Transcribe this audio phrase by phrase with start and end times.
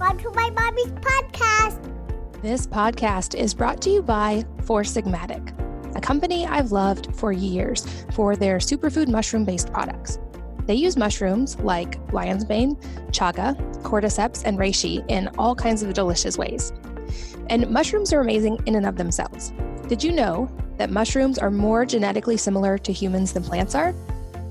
[0.00, 2.40] Welcome to my mommy's podcast.
[2.40, 5.54] This podcast is brought to you by Four Sigmatic,
[5.94, 7.84] a company I've loved for years
[8.14, 10.18] for their superfood mushroom based products.
[10.64, 12.76] They use mushrooms like lion's mane,
[13.10, 16.72] chaga, cordyceps, and reishi in all kinds of delicious ways.
[17.50, 19.52] And mushrooms are amazing in and of themselves.
[19.86, 23.94] Did you know that mushrooms are more genetically similar to humans than plants are?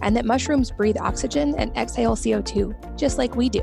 [0.01, 3.61] And that mushrooms breathe oxygen and exhale CO2, just like we do.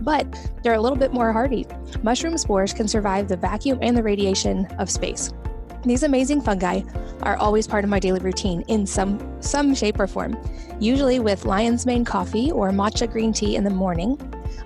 [0.00, 0.26] But
[0.62, 1.66] they're a little bit more hardy.
[2.02, 5.32] Mushroom spores can survive the vacuum and the radiation of space.
[5.84, 6.82] These amazing fungi
[7.22, 10.36] are always part of my daily routine in some some shape or form.
[10.80, 14.18] Usually with lion's mane coffee or matcha green tea in the morning.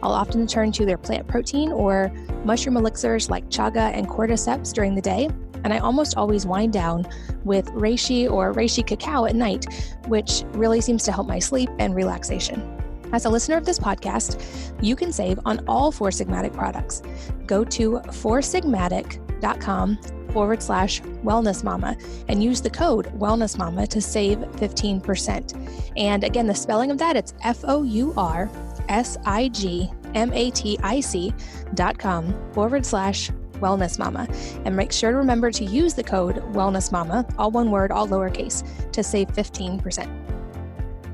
[0.03, 2.11] I'll often turn to their plant protein or
[2.45, 5.29] mushroom elixirs like chaga and cordyceps during the day,
[5.65, 7.07] and I almost always wind down
[7.45, 9.67] with reishi or reishi cacao at night,
[10.09, 12.77] which really seems to help my sleep and relaxation.
[13.13, 14.41] As a listener of this podcast,
[14.81, 17.03] you can save on all Four Sigmatic products.
[17.47, 19.99] Go to foursigmatic.com
[20.31, 21.97] forward slash wellness mama
[22.29, 25.93] and use the code wellness mama to save 15%.
[25.97, 28.49] And again, the spelling of that, it's F O U R
[28.89, 31.35] S I G M A T I C
[31.75, 33.31] dot com forward slash
[33.61, 34.27] wellness mama.
[34.65, 38.09] And make sure to remember to use the code wellness mama, all one word, all
[38.09, 40.09] lowercase, to save 15%.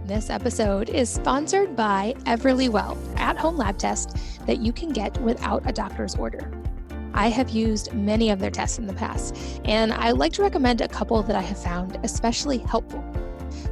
[0.07, 5.69] This episode is sponsored by Everlywell, at home lab test that you can get without
[5.69, 6.51] a doctor's order.
[7.13, 10.81] I have used many of their tests in the past, and I like to recommend
[10.81, 13.05] a couple that I have found especially helpful.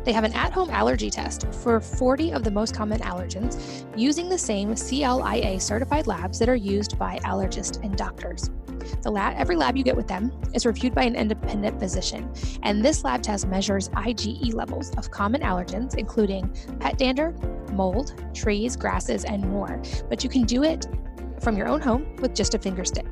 [0.04, 4.28] They have an at home allergy test for 40 of the most common allergens using
[4.28, 8.50] the same CLIA certified labs that are used by allergists and doctors.
[9.04, 12.30] Lab, every lab you get with them is reviewed by an independent physician,
[12.62, 17.32] and this lab test measures IgE levels of common allergens, including pet dander,
[17.72, 19.80] mold, trees, grasses, and more.
[20.08, 20.86] But you can do it
[21.40, 23.06] from your own home with just a finger stick.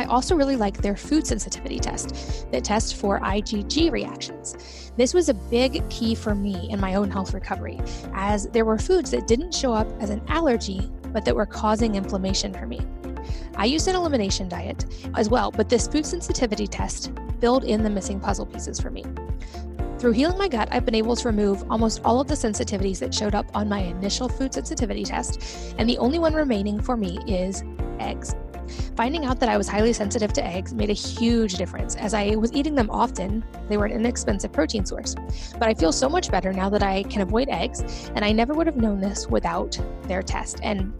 [0.00, 4.92] I also really like their food sensitivity test that tests for IgG reactions.
[4.96, 7.78] This was a big key for me in my own health recovery,
[8.14, 11.96] as there were foods that didn't show up as an allergy, but that were causing
[11.96, 12.80] inflammation for me.
[13.56, 14.86] I used an elimination diet
[15.16, 19.04] as well, but this food sensitivity test filled in the missing puzzle pieces for me.
[19.98, 23.12] Through healing my gut, I've been able to remove almost all of the sensitivities that
[23.12, 27.18] showed up on my initial food sensitivity test, and the only one remaining for me
[27.26, 27.62] is
[27.98, 28.34] eggs.
[28.96, 32.36] Finding out that I was highly sensitive to eggs made a huge difference as I
[32.36, 33.44] was eating them often.
[33.68, 35.14] They were an inexpensive protein source.
[35.58, 38.54] But I feel so much better now that I can avoid eggs, and I never
[38.54, 40.60] would have known this without their test.
[40.62, 40.92] And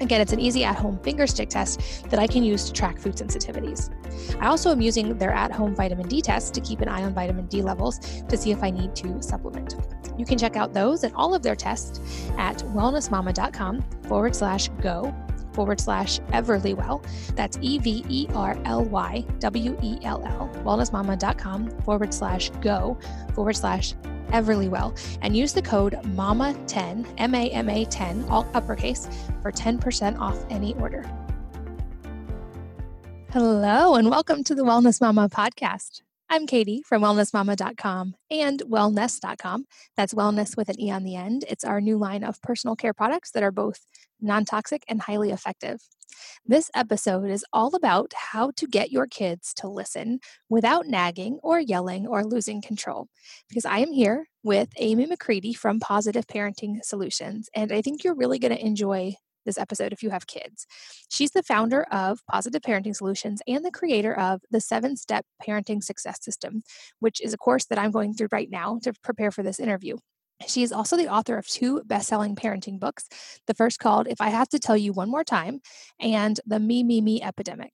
[0.00, 2.98] Again, it's an easy at home finger stick test that I can use to track
[2.98, 3.90] food sensitivities.
[4.40, 7.12] I also am using their at home vitamin D test to keep an eye on
[7.12, 7.98] vitamin D levels
[8.28, 9.76] to see if I need to supplement.
[10.16, 12.00] You can check out those and all of their tests
[12.38, 15.14] at wellnessmama.com forward slash go
[15.52, 17.04] forward slash Everlywell.
[17.36, 22.98] That's E V E R L Y W E L L, wellnessmama.com forward slash go
[23.34, 23.94] forward slash
[24.30, 29.08] Everlywell and use the code MAMA10, M A M A 10, all uppercase,
[29.42, 31.04] for 10% off any order.
[33.32, 36.02] Hello, and welcome to the Wellness Mama podcast.
[36.28, 39.66] I'm Katie from wellnessmama.com and wellnesse.com.
[39.96, 41.44] That's wellness with an E on the end.
[41.48, 43.84] It's our new line of personal care products that are both
[44.22, 45.80] non toxic and highly effective.
[46.44, 51.60] This episode is all about how to get your kids to listen without nagging or
[51.60, 53.08] yelling or losing control.
[53.48, 58.14] Because I am here with Amy McCready from Positive Parenting Solutions, and I think you're
[58.14, 59.14] really going to enjoy
[59.46, 60.66] this episode if you have kids.
[61.08, 65.82] She's the founder of Positive Parenting Solutions and the creator of the Seven Step Parenting
[65.82, 66.62] Success System,
[66.98, 69.96] which is a course that I'm going through right now to prepare for this interview.
[70.46, 73.08] She is also the author of two best selling parenting books.
[73.46, 75.60] The first called If I Have to Tell You One More Time
[75.98, 77.72] and The Me, Me, Me Epidemic.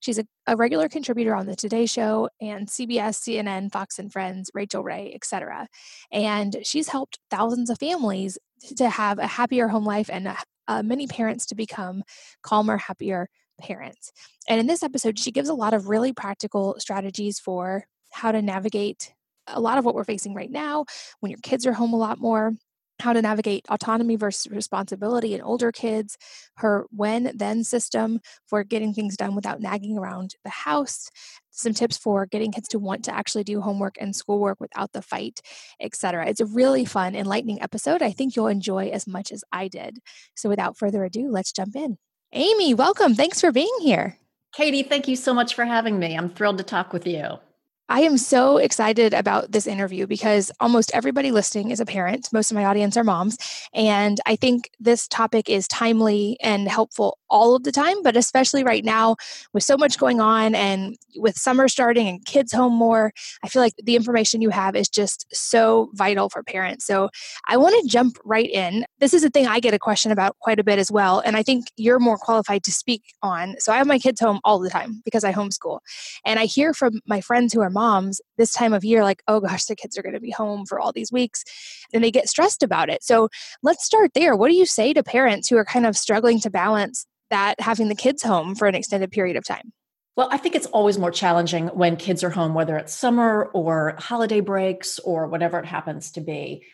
[0.00, 4.50] She's a, a, regular contributor on the Today Show and CBS, CNN, Fox and Friends,
[4.52, 5.68] Rachael Ray, etc.
[6.10, 8.38] And she's helped thousands of families
[8.76, 10.34] to have a happier home life and
[10.66, 12.02] uh, many parents to become
[12.42, 13.28] calmer, happier
[13.60, 14.12] parents.
[14.48, 18.42] And in this episode, she gives a lot of really practical strategies for how to
[18.42, 19.12] navigate
[19.48, 20.84] a lot of what we're facing right now
[21.20, 22.52] when your kids are home a lot more
[23.00, 26.18] how to navigate autonomy versus responsibility in older kids,
[26.56, 31.08] her when then system for getting things done without nagging around the house,
[31.50, 35.02] some tips for getting kids to want to actually do homework and schoolwork without the
[35.02, 35.40] fight,
[35.80, 36.26] etc.
[36.26, 38.02] It's a really fun, enlightening episode.
[38.02, 39.98] I think you'll enjoy as much as I did.
[40.34, 41.98] So without further ado, let's jump in.
[42.32, 43.14] Amy, welcome.
[43.14, 44.18] Thanks for being here.
[44.54, 46.16] Katie, thank you so much for having me.
[46.16, 47.38] I'm thrilled to talk with you.
[47.88, 52.28] I am so excited about this interview because almost everybody listening is a parent.
[52.32, 53.38] Most of my audience are moms.
[53.72, 58.64] And I think this topic is timely and helpful all of the time, but especially
[58.64, 59.16] right now
[59.52, 63.62] with so much going on and with summer starting and kids home more, I feel
[63.62, 66.86] like the information you have is just so vital for parents.
[66.86, 67.08] So
[67.48, 68.84] I want to jump right in.
[68.98, 71.20] This is a thing I get a question about quite a bit as well.
[71.20, 73.56] And I think you're more qualified to speak on.
[73.58, 75.80] So I have my kids home all the time because I homeschool.
[76.24, 79.40] And I hear from my friends who are moms this time of year, like, oh
[79.40, 81.44] gosh, the kids are going to be home for all these weeks.
[81.92, 83.02] And they get stressed about it.
[83.02, 83.28] So
[83.62, 84.36] let's start there.
[84.36, 87.88] What do you say to parents who are kind of struggling to balance that having
[87.88, 89.72] the kids home for an extended period of time?
[90.16, 93.94] Well, I think it's always more challenging when kids are home, whether it's summer or
[93.98, 96.64] holiday breaks or whatever it happens to be.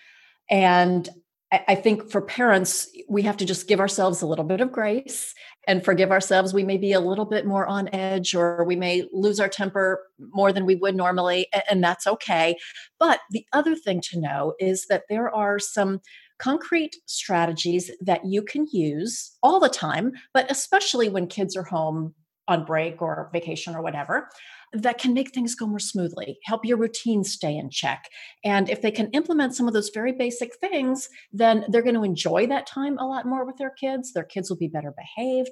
[0.51, 1.09] And
[1.69, 5.35] I think for parents, we have to just give ourselves a little bit of grace
[5.69, 6.53] and forgive ourselves.
[6.53, 10.03] We may be a little bit more on edge or we may lose our temper
[10.19, 12.57] more than we would normally, and that's okay.
[12.99, 16.01] But the other thing to know is that there are some
[16.45, 22.15] concrete strategies that you can use all the time, but especially when kids are home
[22.49, 24.29] on break or vacation or whatever
[24.75, 28.11] that can make things go more smoothly, help your routine stay in check.
[28.45, 32.05] And if they can implement some of those very basic things, then they're going to
[32.05, 34.13] enjoy that time a lot more with their kids.
[34.13, 35.51] Their kids will be better behaved.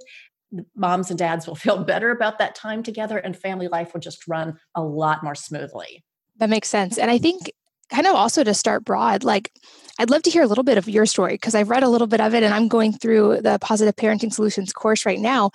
[0.77, 4.29] Moms and dads will feel better about that time together, and family life will just
[4.29, 6.05] run a lot more smoothly.
[6.37, 6.99] That makes sense.
[6.99, 7.51] And I think
[7.93, 9.53] kind of also to start broad, like
[9.99, 12.07] I'd love to hear a little bit of your story because I've read a little
[12.07, 15.51] bit of it and I'm going through the Positive Parenting Solutions course right now.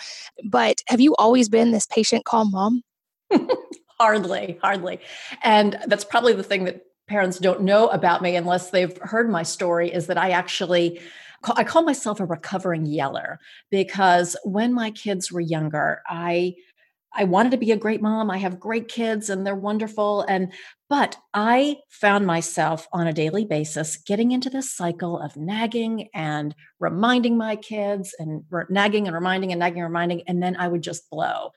[0.50, 2.84] But have you always been this patient, calm mom?
[4.00, 5.00] hardly, hardly.
[5.44, 9.44] And that's probably the thing that parents don't know about me unless they've heard my
[9.44, 11.00] story is that I actually
[11.56, 16.56] I call myself a recovering yeller because when my kids were younger, I
[17.18, 18.30] I wanted to be a great mom.
[18.30, 20.54] I have great kids and they're wonderful and
[20.90, 26.56] but I found myself on a daily basis getting into this cycle of nagging and
[26.80, 30.84] reminding my kids and nagging and reminding and nagging and reminding and then I would
[30.84, 31.52] just blow.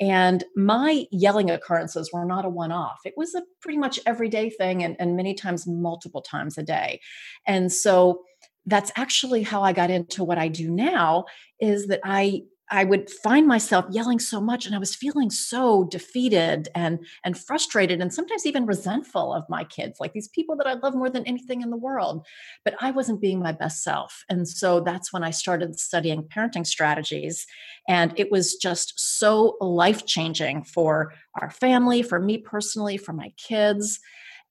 [0.00, 3.00] And my yelling occurrences were not a one off.
[3.04, 7.00] It was a pretty much everyday thing and, and many times multiple times a day.
[7.46, 8.22] And so
[8.64, 11.26] that's actually how I got into what I do now
[11.60, 15.84] is that I I would find myself yelling so much and I was feeling so
[15.84, 20.66] defeated and and frustrated and sometimes even resentful of my kids like these people that
[20.66, 22.26] I love more than anything in the world
[22.64, 24.24] but I wasn't being my best self.
[24.28, 27.46] And so that's when I started studying parenting strategies
[27.88, 33.98] and it was just so life-changing for our family for me personally for my kids.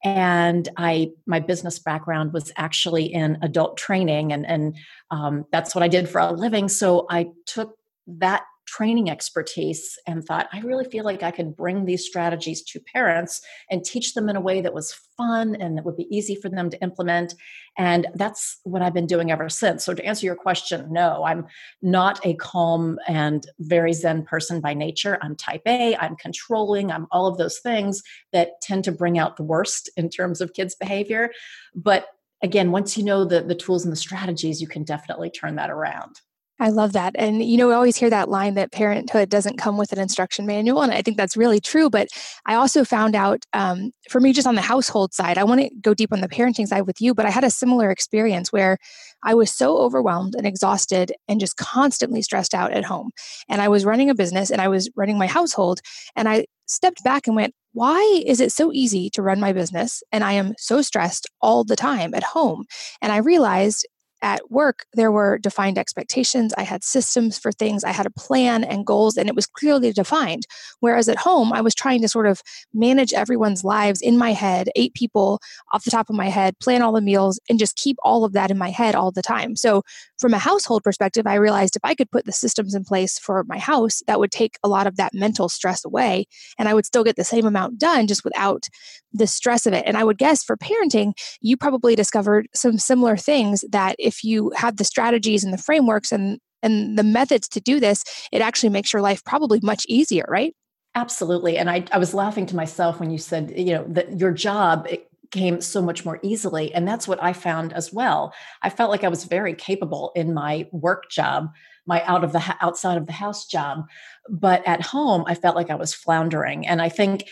[0.04, 4.76] And i my business background was actually in adult training and and
[5.12, 6.70] um, that's what i did for a living.
[6.70, 7.79] So i took
[8.18, 12.80] that training expertise and thought, I really feel like I could bring these strategies to
[12.80, 13.42] parents
[13.72, 16.50] and teach them in a way that was fun and that would be easy for
[16.50, 17.34] them to implement.
[17.78, 19.84] And that's what I've been doing ever since.
[19.84, 21.48] So, to answer your question, no, I'm
[21.82, 25.18] not a calm and very Zen person by nature.
[25.22, 28.04] I'm type A, I'm controlling, I'm all of those things
[28.34, 31.32] that tend to bring out the worst in terms of kids' behavior.
[31.74, 32.08] But
[32.44, 35.72] again, once you know the, the tools and the strategies, you can definitely turn that
[35.72, 36.22] around.
[36.62, 37.16] I love that.
[37.18, 40.46] And, you know, we always hear that line that parenthood doesn't come with an instruction
[40.46, 40.82] manual.
[40.82, 41.90] And I think that's really true.
[41.90, 42.10] But
[42.46, 45.70] I also found out um, for me, just on the household side, I want to
[45.82, 48.78] go deep on the parenting side with you, but I had a similar experience where
[49.24, 53.12] I was so overwhelmed and exhausted and just constantly stressed out at home.
[53.48, 55.80] And I was running a business and I was running my household.
[56.16, 60.04] And I stepped back and went, why is it so easy to run my business
[60.12, 62.66] and I am so stressed all the time at home?
[63.02, 63.88] And I realized
[64.22, 66.54] at work, there were defined expectations.
[66.58, 67.84] I had systems for things.
[67.84, 70.46] I had a plan and goals, and it was clearly defined.
[70.80, 72.42] Whereas at home, I was trying to sort of
[72.74, 75.40] manage everyone's lives in my head, eight people
[75.72, 78.34] off the top of my head, plan all the meals, and just keep all of
[78.34, 79.56] that in my head all the time.
[79.56, 79.84] So,
[80.20, 83.46] from a household perspective, I realized if I could put the systems in place for
[83.46, 86.26] my house, that would take a lot of that mental stress away,
[86.58, 88.68] and I would still get the same amount done just without
[89.14, 89.84] the stress of it.
[89.86, 94.52] And I would guess for parenting, you probably discovered some similar things that if you
[94.56, 98.70] have the strategies and the frameworks and and the methods to do this, it actually
[98.70, 100.54] makes your life probably much easier, right?
[100.94, 101.58] Absolutely.
[101.58, 104.88] And I, I was laughing to myself when you said, you know, that your job
[105.32, 106.74] came so much more easily.
[106.74, 108.34] And that's what I found as well.
[108.62, 111.50] I felt like I was very capable in my work job,
[111.86, 113.86] my out of the outside of the house job.
[114.28, 116.68] But at home, I felt like I was floundering.
[116.68, 117.26] And I think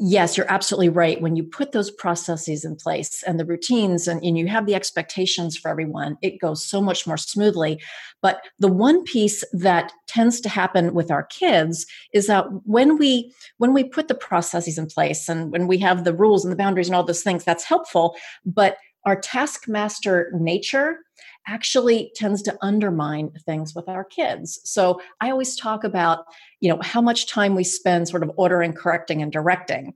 [0.00, 1.20] yes, you're absolutely right.
[1.20, 4.74] When you put those processes in place and the routines and, and, you have the
[4.74, 7.80] expectations for everyone, it goes so much more smoothly.
[8.22, 13.32] But the one piece that tends to happen with our kids is that when we
[13.58, 16.56] when we put the processes in place and when we have the rules and the
[16.56, 18.16] boundaries and all those things, that's helpful.
[18.44, 20.98] But our taskmaster nature
[21.48, 24.60] actually tends to undermine things with our kids.
[24.64, 26.26] So I always talk about,
[26.60, 29.94] you know, how much time we spend sort of ordering, correcting, and directing.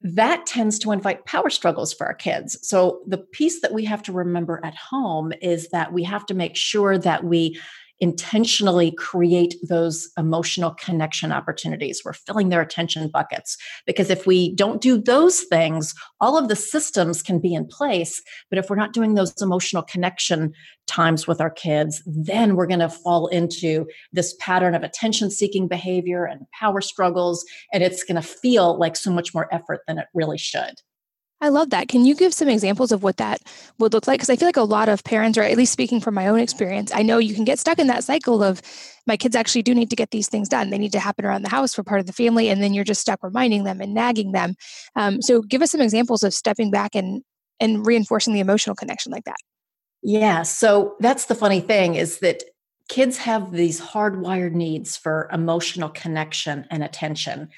[0.00, 2.58] That tends to invite power struggles for our kids.
[2.66, 6.34] So the piece that we have to remember at home is that we have to
[6.34, 7.60] make sure that we
[8.00, 12.02] intentionally create those emotional connection opportunities.
[12.04, 13.56] We're filling their attention buckets.
[13.86, 18.22] Because if we don't do those things, all of the systems can be in place.
[18.50, 20.52] But if we're not doing those emotional connection
[20.86, 25.68] times with our kids, then we're going to fall into this pattern of attention seeking
[25.68, 27.44] behavior and power struggles.
[27.72, 30.80] And it's going to feel like so much more effort than it really should.
[31.40, 31.88] I love that.
[31.88, 33.40] Can you give some examples of what that
[33.78, 34.18] would look like?
[34.18, 36.40] Because I feel like a lot of parents, or at least speaking from my own
[36.40, 38.60] experience, I know you can get stuck in that cycle of
[39.06, 40.70] my kids actually do need to get these things done.
[40.70, 42.84] They need to happen around the house for part of the family, and then you're
[42.84, 44.56] just stuck reminding them and nagging them.
[44.96, 47.22] Um, so, give us some examples of stepping back and
[47.60, 49.38] and reinforcing the emotional connection like that.
[50.02, 50.42] Yeah.
[50.42, 52.42] So that's the funny thing is that
[52.88, 57.48] kids have these hardwired needs for emotional connection and attention.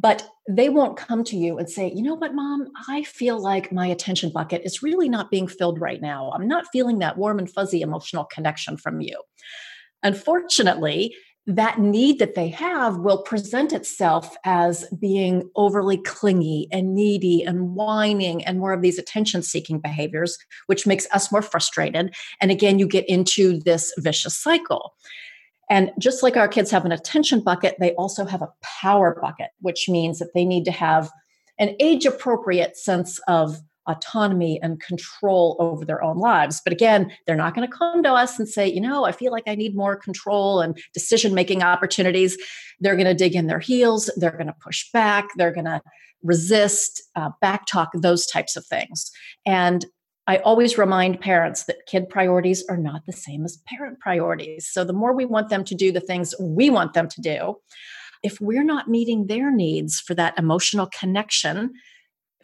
[0.00, 3.70] But they won't come to you and say, you know what, mom, I feel like
[3.70, 6.32] my attention bucket is really not being filled right now.
[6.34, 9.20] I'm not feeling that warm and fuzzy emotional connection from you.
[10.02, 11.14] Unfortunately,
[11.46, 17.74] that need that they have will present itself as being overly clingy and needy and
[17.74, 22.14] whining and more of these attention seeking behaviors, which makes us more frustrated.
[22.40, 24.94] And again, you get into this vicious cycle.
[25.70, 29.50] And just like our kids have an attention bucket, they also have a power bucket,
[29.60, 31.10] which means that they need to have
[31.58, 36.60] an age appropriate sense of autonomy and control over their own lives.
[36.62, 39.32] But again, they're not going to come to us and say, you know, I feel
[39.32, 42.36] like I need more control and decision making opportunities.
[42.80, 45.80] They're going to dig in their heels, they're going to push back, they're going to
[46.22, 49.10] resist, uh, backtalk, those types of things.
[49.46, 49.86] And
[50.30, 54.68] I always remind parents that kid priorities are not the same as parent priorities.
[54.70, 57.56] So the more we want them to do the things we want them to do,
[58.22, 61.72] if we're not meeting their needs for that emotional connection,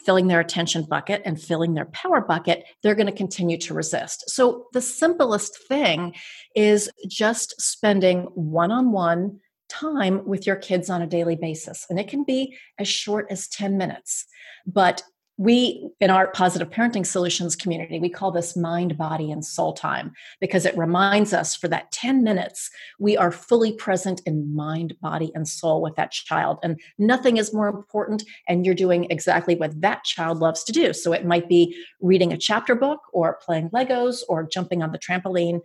[0.04, 4.30] filling their attention bucket and filling their power bucket, they're going to continue to resist.
[4.30, 6.16] So the simplest thing
[6.56, 9.38] is just spending one on one
[9.68, 11.86] time with your kids on a daily basis.
[11.88, 14.26] And it can be as short as 10 minutes.
[14.66, 15.04] But
[15.38, 20.12] we in our positive parenting solutions community we call this mind body and soul time
[20.40, 25.30] because it reminds us for that 10 minutes we are fully present in mind body
[25.34, 26.58] and soul with that child.
[26.62, 30.92] And nothing is more important and you're doing exactly what that child loves to do.
[30.92, 34.98] So it might be reading a chapter book or playing legos or jumping on the
[34.98, 35.60] trampoline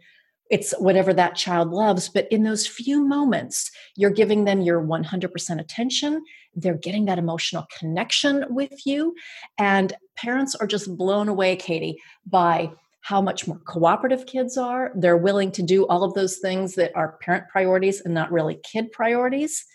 [0.52, 5.60] it's whatever that child loves but in those few moments you're giving them your 100%
[5.60, 6.24] attention.
[6.54, 9.16] They're getting that emotional connection with you.
[9.58, 14.92] And parents are just blown away katie by how much more cooperative kids are.
[14.96, 18.60] They're willing to do all of those things that are parent priorities and not really
[18.64, 19.66] kid priorities.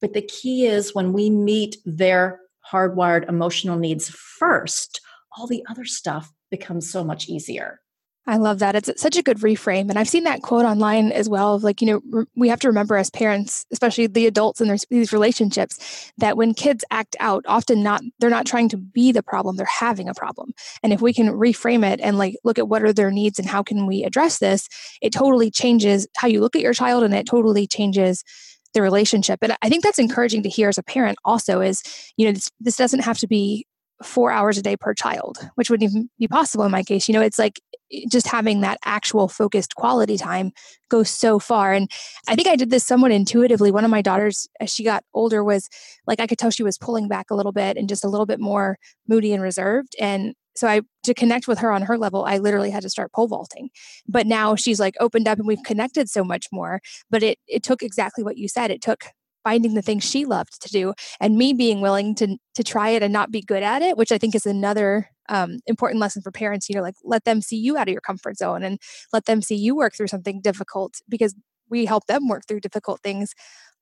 [0.00, 5.00] But the key is when we meet their hardwired emotional needs first
[5.36, 7.80] all the other stuff becomes so much easier
[8.26, 8.74] I love that.
[8.74, 9.90] It's such a good reframe.
[9.90, 12.68] And I've seen that quote online as well of like, you know, we have to
[12.68, 17.82] remember as parents, especially the adults in these relationships, that when kids act out, often
[17.82, 20.54] not, they're not trying to be the problem, they're having a problem.
[20.82, 23.46] And if we can reframe it and like look at what are their needs and
[23.46, 24.68] how can we address this,
[25.02, 28.24] it totally changes how you look at your child and it totally changes
[28.72, 29.38] the relationship.
[29.42, 31.82] And I think that's encouraging to hear as a parent also is,
[32.16, 33.66] you know, this, this doesn't have to be
[34.02, 37.08] four hours a day per child, which wouldn't even be possible in my case.
[37.08, 37.60] You know, it's like
[37.92, 40.52] eh, just having that actual focused quality time
[40.88, 41.72] goes so far.
[41.72, 41.90] And
[42.28, 43.70] I think I did this somewhat intuitively.
[43.70, 45.68] One of my daughters, as she got older, was
[46.06, 48.26] like I could tell she was pulling back a little bit and just a little
[48.26, 49.94] bit more moody and reserved.
[50.00, 53.12] And so I to connect with her on her level, I literally had to start
[53.12, 53.70] pole vaulting.
[54.08, 56.80] But now she's like opened up and we've connected so much more.
[57.10, 58.70] But it it took exactly what you said.
[58.70, 59.04] It took
[59.44, 63.02] finding the things she loved to do and me being willing to to try it
[63.02, 66.30] and not be good at it which i think is another um, important lesson for
[66.30, 68.78] parents you know like let them see you out of your comfort zone and
[69.12, 71.34] let them see you work through something difficult because
[71.70, 73.34] we help them work through difficult things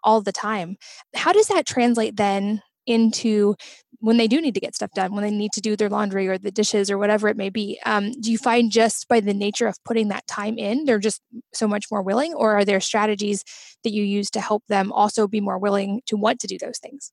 [0.04, 0.76] all the time.
[1.14, 3.54] How does that translate then into
[4.02, 6.26] when they do need to get stuff done, when they need to do their laundry
[6.26, 7.78] or the dishes or whatever it may be.
[7.86, 11.22] Um, do you find just by the nature of putting that time in, they're just
[11.54, 13.44] so much more willing, or are there strategies
[13.84, 16.78] that you use to help them also be more willing to want to do those
[16.78, 17.12] things?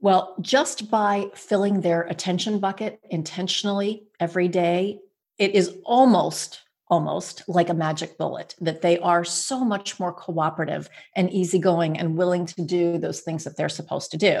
[0.00, 5.00] Well, just by filling their attention bucket intentionally every day,
[5.38, 10.88] it is almost almost like a magic bullet that they are so much more cooperative
[11.16, 14.40] and easygoing and willing to do those things that they're supposed to do.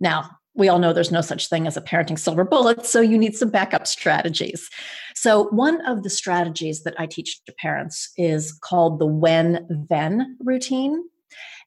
[0.00, 3.18] Now, we all know there's no such thing as a parenting silver bullet, so you
[3.18, 4.70] need some backup strategies.
[5.14, 10.36] So, one of the strategies that I teach to parents is called the when then
[10.40, 11.02] routine.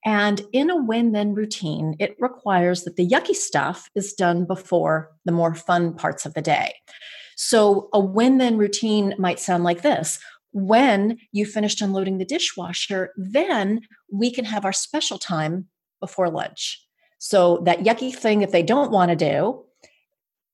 [0.06, 5.12] And in a when then routine, it requires that the yucky stuff is done before
[5.26, 6.76] the more fun parts of the day.
[7.36, 10.20] So a when then routine might sound like this.
[10.54, 15.68] When you finished unloading the dishwasher, then we can have our special time
[16.00, 16.87] before lunch.
[17.18, 19.64] So that yucky thing that they don't want to do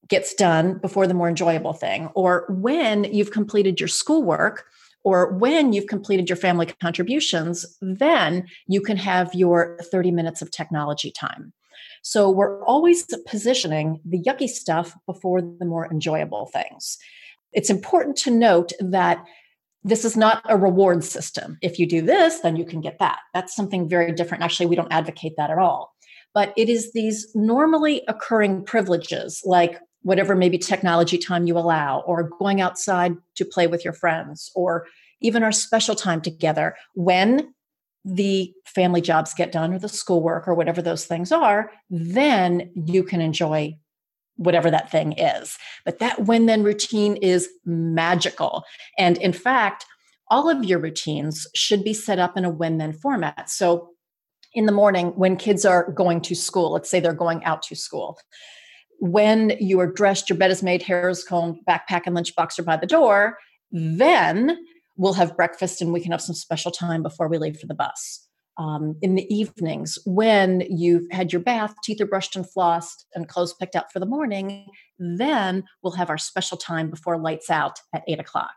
[0.07, 2.09] gets done before the more enjoyable thing.
[2.15, 4.65] Or when you've completed your schoolwork,
[5.03, 10.49] or when you've completed your family contributions, then you can have your 30 minutes of
[10.49, 11.51] technology time.
[12.01, 16.97] So we're always positioning the yucky stuff before the more enjoyable things.
[17.51, 19.23] It's important to note that
[19.83, 21.57] this is not a reward system.
[21.61, 23.19] If you do this, then you can get that.
[23.33, 24.43] That's something very different.
[24.43, 25.92] Actually, we don't advocate that at all.
[26.33, 32.29] But it is these normally occurring privileges, like whatever maybe technology time you allow, or
[32.39, 34.85] going outside to play with your friends, or
[35.21, 37.53] even our special time together when
[38.05, 43.03] the family jobs get done or the schoolwork or whatever those things are, then you
[43.03, 43.73] can enjoy
[44.35, 45.57] whatever that thing is.
[45.85, 48.63] But that when then routine is magical.
[48.97, 49.85] And in fact,
[50.29, 53.49] all of your routines should be set up in a when then format.
[53.49, 53.89] So
[54.53, 57.75] in the morning, when kids are going to school, let's say they're going out to
[57.75, 58.17] school,
[58.99, 62.63] when you are dressed, your bed is made, hair is combed, backpack and lunchbox are
[62.63, 63.37] by the door,
[63.71, 64.57] then
[64.95, 67.73] we'll have breakfast and we can have some special time before we leave for the
[67.73, 68.27] bus.
[68.57, 73.27] Um, in the evenings, when you've had your bath, teeth are brushed and flossed, and
[73.27, 74.67] clothes picked out for the morning,
[74.99, 78.53] then we'll have our special time before lights out at eight o'clock.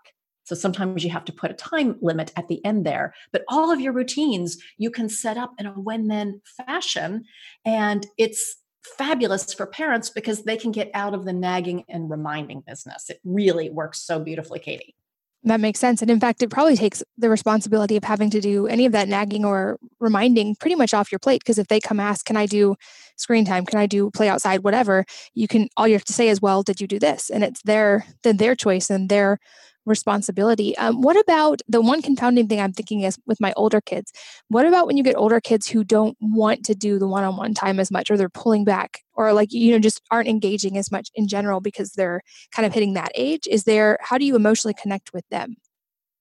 [0.46, 3.14] So sometimes you have to put a time limit at the end there.
[3.32, 7.24] But all of your routines you can set up in a when then fashion.
[7.64, 8.56] And it's
[8.96, 13.10] fabulous for parents because they can get out of the nagging and reminding business.
[13.10, 14.94] It really works so beautifully, Katie.
[15.42, 16.02] That makes sense.
[16.02, 19.08] And in fact, it probably takes the responsibility of having to do any of that
[19.08, 21.40] nagging or reminding pretty much off your plate.
[21.40, 22.74] Because if they come ask, can I do
[23.16, 23.64] screen time?
[23.66, 24.64] Can I do play outside?
[24.64, 25.04] Whatever,
[25.34, 27.30] you can, all you have to say is, well, did you do this?
[27.30, 29.38] And it's their, then their choice and their
[29.86, 30.76] responsibility.
[30.76, 34.12] Um, what about the one confounding thing I'm thinking is with my older kids?
[34.48, 37.36] What about when you get older kids who don't want to do the one on
[37.36, 40.76] one time as much or they're pulling back or like, you know, just aren't engaging
[40.76, 42.20] as much in general because they're
[42.54, 43.46] kind of hitting that age?
[43.48, 45.56] Is there, how do you emotionally connect with them?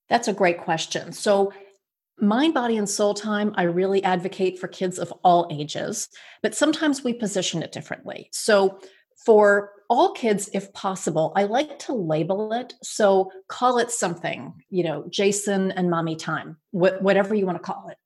[0.08, 1.12] That's a great question.
[1.12, 1.52] So,
[2.20, 6.08] mind, body, and soul time, I really advocate for kids of all ages,
[6.42, 8.30] but sometimes we position it differently.
[8.32, 8.80] So,
[9.26, 12.74] for all kids, if possible, I like to label it.
[12.84, 17.64] So call it something, you know, Jason and mommy time, wh- whatever you want to
[17.64, 17.98] call it.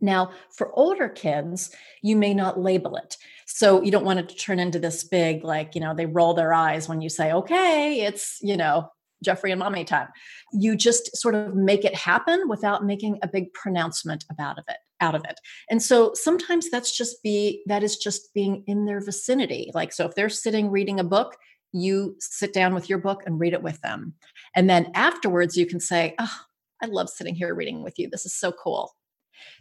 [0.00, 1.70] Now, for older kids,
[2.02, 3.16] you may not label it.
[3.46, 6.34] So you don't want it to turn into this big, like, you know, they roll
[6.34, 8.88] their eyes when you say, okay, it's, you know,
[9.22, 10.08] Jeffrey and mommy time.
[10.52, 14.78] You just sort of make it happen without making a big pronouncement about of it
[15.02, 15.38] out of it.
[15.68, 19.70] And so sometimes that's just be that is just being in their vicinity.
[19.74, 21.36] Like so if they're sitting reading a book,
[21.72, 24.14] you sit down with your book and read it with them.
[24.54, 26.36] And then afterwards you can say, "Oh,
[26.82, 28.08] I love sitting here reading with you.
[28.08, 28.92] This is so cool."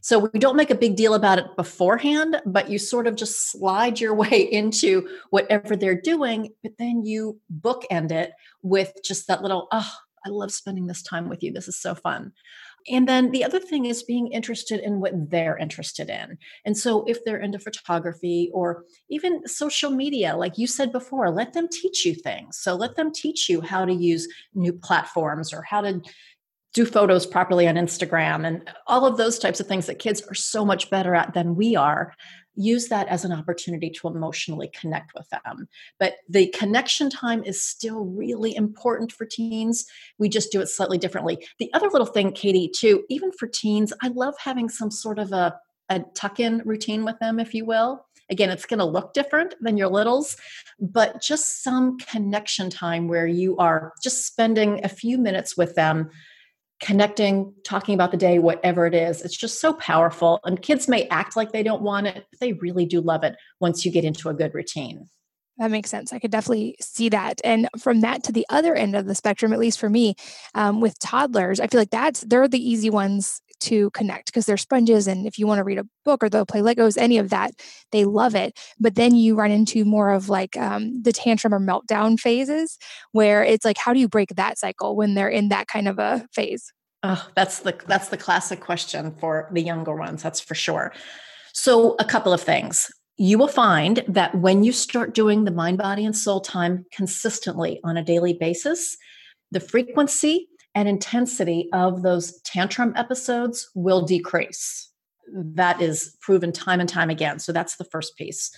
[0.01, 3.51] So we don't make a big deal about it beforehand, but you sort of just
[3.51, 9.41] slide your way into whatever they're doing, but then you bookend it with just that
[9.41, 9.91] little, oh,
[10.25, 11.51] I love spending this time with you.
[11.51, 12.31] This is so fun.
[12.89, 16.37] And then the other thing is being interested in what they're interested in.
[16.65, 21.53] And so if they're into photography or even social media, like you said before, let
[21.53, 22.57] them teach you things.
[22.57, 26.01] So let them teach you how to use new platforms or how to
[26.73, 30.33] do photos properly on Instagram and all of those types of things that kids are
[30.33, 32.13] so much better at than we are
[32.55, 35.67] use that as an opportunity to emotionally connect with them.
[35.99, 39.85] But the connection time is still really important for teens.
[40.17, 41.45] We just do it slightly differently.
[41.59, 45.31] The other little thing, Katie, too, even for teens, I love having some sort of
[45.31, 45.55] a,
[45.89, 48.05] a tuck in routine with them, if you will.
[48.29, 50.37] Again, it's going to look different than your littles,
[50.79, 56.09] but just some connection time where you are just spending a few minutes with them
[56.81, 59.21] connecting, talking about the day, whatever it is.
[59.21, 60.39] It's just so powerful.
[60.43, 63.35] And kids may act like they don't want it, but they really do love it
[63.59, 65.07] once you get into a good routine.
[65.57, 66.11] That makes sense.
[66.11, 67.39] I could definitely see that.
[67.43, 70.15] And from that to the other end of the spectrum, at least for me,
[70.55, 74.57] um, with toddlers, I feel like that's they're the easy ones to connect because they're
[74.57, 75.07] sponges.
[75.07, 77.51] And if you want to read a book or they'll play Legos, any of that,
[77.91, 78.59] they love it.
[78.79, 82.77] But then you run into more of like um, the tantrum or meltdown phases
[83.11, 85.99] where it's like, how do you break that cycle when they're in that kind of
[85.99, 86.71] a phase?
[87.03, 90.93] Oh, that's the that's the classic question for the younger ones, that's for sure.
[91.53, 92.91] So, a couple of things.
[93.17, 97.79] You will find that when you start doing the mind, body, and soul time consistently
[97.83, 98.97] on a daily basis,
[99.51, 104.89] the frequency and intensity of those tantrum episodes will decrease.
[105.33, 107.39] That is proven time and time again.
[107.39, 108.51] So, that's the first piece.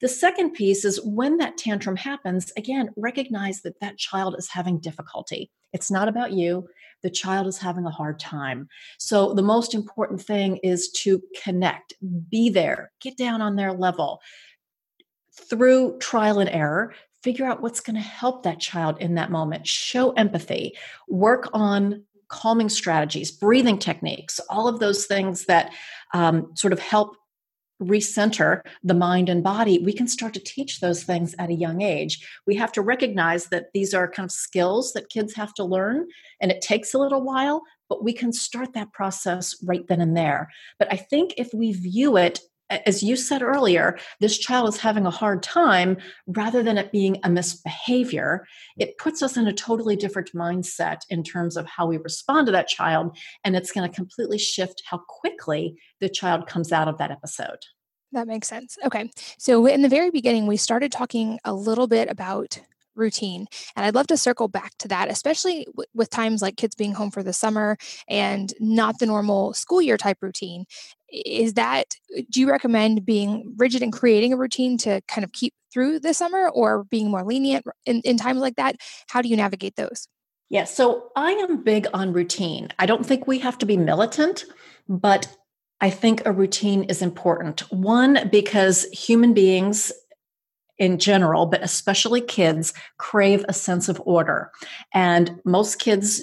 [0.00, 4.80] The second piece is when that tantrum happens, again, recognize that that child is having
[4.80, 5.50] difficulty.
[5.72, 6.66] It's not about you
[7.04, 8.66] the child is having a hard time.
[8.98, 11.94] So, the most important thing is to connect,
[12.30, 14.20] be there, get down on their level
[15.48, 16.94] through trial and error.
[17.24, 19.66] Figure out what's going to help that child in that moment.
[19.66, 20.76] Show empathy.
[21.08, 25.72] Work on calming strategies, breathing techniques, all of those things that
[26.12, 27.16] um, sort of help
[27.82, 31.82] recenter the mind and body, we can start to teach those things at a young
[31.82, 32.26] age.
[32.46, 36.06] We have to recognize that these are kind of skills that kids have to learn,
[36.40, 40.16] and it takes a little while, but we can start that process right then and
[40.16, 40.50] there.
[40.78, 45.06] But I think if we view it as you said earlier, this child is having
[45.06, 48.46] a hard time rather than it being a misbehavior.
[48.78, 52.52] It puts us in a totally different mindset in terms of how we respond to
[52.52, 53.16] that child.
[53.44, 57.58] And it's going to completely shift how quickly the child comes out of that episode.
[58.12, 58.78] That makes sense.
[58.84, 59.10] Okay.
[59.38, 62.60] So, in the very beginning, we started talking a little bit about
[62.94, 63.46] routine.
[63.74, 66.92] And I'd love to circle back to that, especially w- with times like kids being
[66.92, 67.76] home for the summer
[68.08, 70.64] and not the normal school year type routine
[71.14, 71.94] is that
[72.30, 76.14] do you recommend being rigid and creating a routine to kind of keep through the
[76.14, 78.76] summer or being more lenient in, in times like that?
[79.08, 80.08] How do you navigate those?
[80.50, 82.68] Yeah so i am big on routine.
[82.78, 84.44] I don't think we have to be militant
[84.88, 85.28] but
[85.80, 87.60] i think a routine is important.
[87.72, 89.92] One because human beings
[90.78, 94.50] in general, but especially kids, crave a sense of order.
[94.92, 96.22] And most kids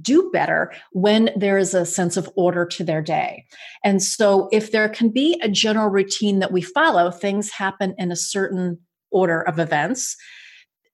[0.00, 3.44] do better when there is a sense of order to their day.
[3.84, 8.12] And so, if there can be a general routine that we follow, things happen in
[8.12, 8.78] a certain
[9.10, 10.16] order of events.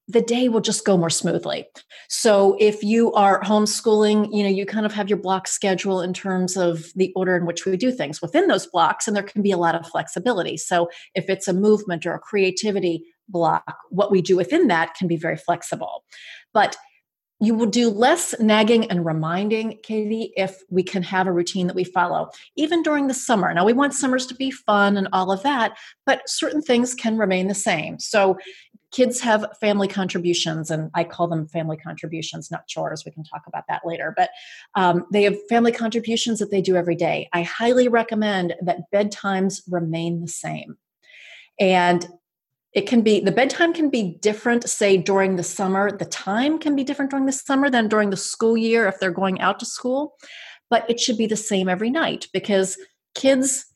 [0.08, 1.66] The day will just go more smoothly.
[2.08, 6.12] So, if you are homeschooling, you know, you kind of have your block schedule in
[6.12, 9.42] terms of the order in which we do things within those blocks, and there can
[9.42, 10.56] be a lot of flexibility.
[10.56, 15.08] So, if it's a movement or a creativity block, what we do within that can
[15.08, 16.04] be very flexible.
[16.54, 16.76] But
[17.40, 21.76] you will do less nagging and reminding, Katie, if we can have a routine that
[21.76, 23.52] we follow, even during the summer.
[23.52, 27.18] Now, we want summers to be fun and all of that, but certain things can
[27.18, 27.98] remain the same.
[27.98, 28.38] So,
[28.92, 33.04] kids have family contributions, and I call them family contributions, not chores.
[33.04, 34.30] We can talk about that later, but
[34.74, 37.28] um, they have family contributions that they do every day.
[37.34, 40.78] I highly recommend that bedtimes remain the same.
[41.58, 42.06] And
[42.76, 45.90] it can be the bedtime can be different say during the summer.
[45.90, 49.10] The time can be different during the summer than during the school year if they're
[49.10, 50.14] going out to school
[50.70, 52.78] but it should be the same every night because
[53.14, 53.66] kids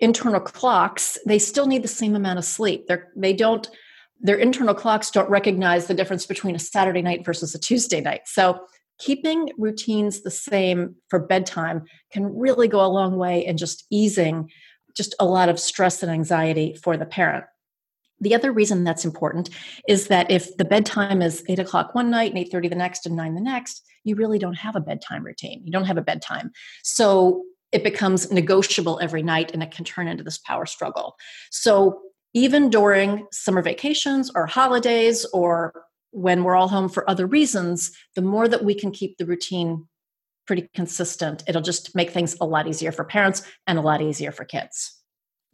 [0.00, 2.86] internal clocks they still need the same amount of sleep.
[2.86, 3.68] They're they don't
[4.20, 8.22] their internal clocks don't recognize the difference between a saturday night versus a tuesday night.
[8.26, 8.60] So
[8.98, 14.50] keeping routines the same for bedtime can really go a long way in just easing
[14.96, 17.44] just a lot of stress and anxiety for the parent
[18.24, 19.50] the other reason that's important
[19.88, 23.06] is that if the bedtime is eight o'clock one night and eight thirty the next
[23.06, 25.62] and nine the next, you really don't have a bedtime routine.
[25.64, 26.50] You don't have a bedtime,
[26.82, 31.16] so it becomes negotiable every night, and it can turn into this power struggle.
[31.50, 32.00] So
[32.32, 38.22] even during summer vacations or holidays or when we're all home for other reasons, the
[38.22, 39.86] more that we can keep the routine
[40.46, 44.30] pretty consistent, it'll just make things a lot easier for parents and a lot easier
[44.30, 45.00] for kids.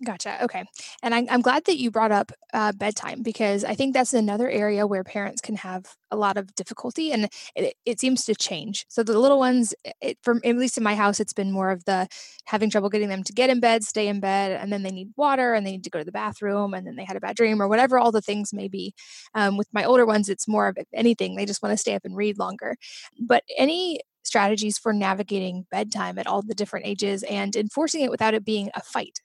[0.03, 0.43] Gotcha.
[0.45, 0.65] Okay.
[1.03, 4.49] And I, I'm glad that you brought up uh, bedtime because I think that's another
[4.49, 8.87] area where parents can have a lot of difficulty and it, it seems to change.
[8.89, 11.85] So the little ones, it, from at least in my house, it's been more of
[11.85, 12.09] the
[12.47, 15.11] having trouble getting them to get in bed, stay in bed, and then they need
[15.19, 17.37] water and they need to go to the bathroom and then they had a bad
[17.37, 18.95] dream or whatever all the things may be.
[19.35, 21.37] Um, with my older ones, it's more of anything.
[21.37, 22.77] They just want to stay up and read longer.
[23.21, 28.33] But any strategies for navigating bedtime at all the different ages and enforcing it without
[28.35, 29.21] it being a fight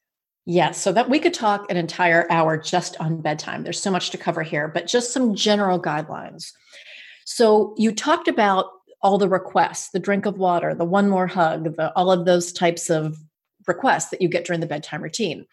[0.46, 3.64] Yes, so that we could talk an entire hour just on bedtime.
[3.64, 6.52] There's so much to cover here, but just some general guidelines.
[7.26, 8.68] So you talked about
[9.02, 12.54] all the requests, the drink of water, the one more hug, the, all of those
[12.54, 13.18] types of
[13.68, 15.46] requests that you get during the bedtime routine.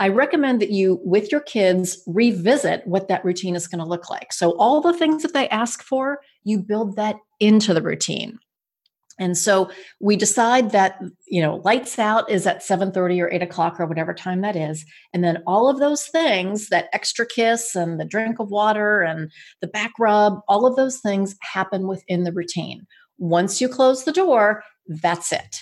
[0.00, 4.10] I recommend that you, with your kids, revisit what that routine is going to look
[4.10, 4.32] like.
[4.32, 8.40] So, all the things that they ask for, you build that into the routine.
[9.18, 13.78] And so we decide that you know lights out is at 7.30 or 8 o'clock
[13.78, 14.84] or whatever time that is.
[15.12, 19.30] And then all of those things that extra kiss and the drink of water and
[19.60, 22.86] the back rub all of those things happen within the routine.
[23.18, 25.60] Once you close the door that's it.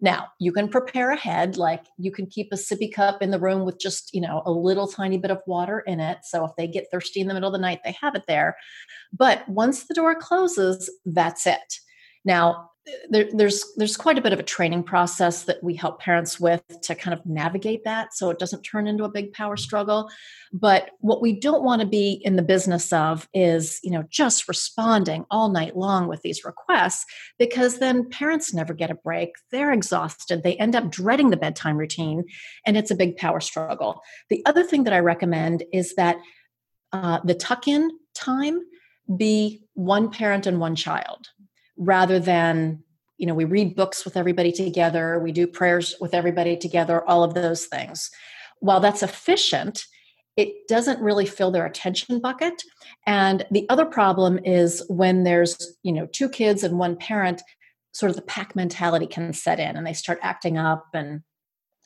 [0.00, 3.64] Now you can prepare ahead like you can keep a sippy cup in the room
[3.64, 6.18] with just you know a little tiny bit of water in it.
[6.24, 8.56] So if they get thirsty in the middle of the night they have it there.
[9.12, 11.78] But once the door closes that's it
[12.24, 12.70] now,
[13.08, 16.62] there, there's there's quite a bit of a training process that we help parents with
[16.82, 20.10] to kind of navigate that so it doesn't turn into a big power struggle.
[20.52, 24.48] But what we don't want to be in the business of is you know just
[24.48, 27.06] responding all night long with these requests
[27.38, 29.30] because then parents never get a break.
[29.50, 30.42] They're exhausted.
[30.42, 32.24] They end up dreading the bedtime routine
[32.66, 34.02] and it's a big power struggle.
[34.28, 36.16] The other thing that i recommend is that
[36.92, 38.60] uh, the tuck in time
[39.16, 41.28] be one parent and one child
[41.76, 42.82] rather than
[43.18, 47.24] you know we read books with everybody together we do prayers with everybody together all
[47.24, 48.10] of those things.
[48.60, 49.84] While that's efficient
[50.36, 52.60] it doesn't really fill their attention bucket.
[53.06, 57.42] And the other problem is when there's you know two kids and one parent
[57.92, 61.22] sort of the pack mentality can set in and they start acting up and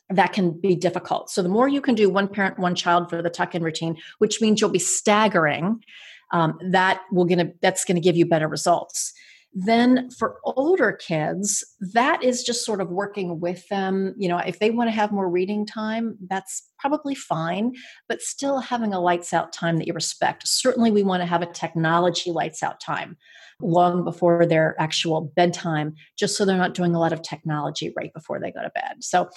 [0.09, 1.29] that can be difficult.
[1.29, 3.97] So the more you can do one parent one child for the tuck in routine
[4.17, 5.83] which means you'll be staggering
[6.31, 9.13] um, that will gonna that's to give you better results
[9.53, 14.13] then for older kids, that is just sort of working with them.
[14.17, 17.73] You know, if they want to have more reading time, that's probably fine,
[18.07, 20.47] but still having a lights out time that you respect.
[20.47, 23.17] Certainly, we want to have a technology lights out time
[23.61, 28.13] long before their actual bedtime, just so they're not doing a lot of technology right
[28.13, 28.97] before they go to bed.
[29.01, 29.29] So,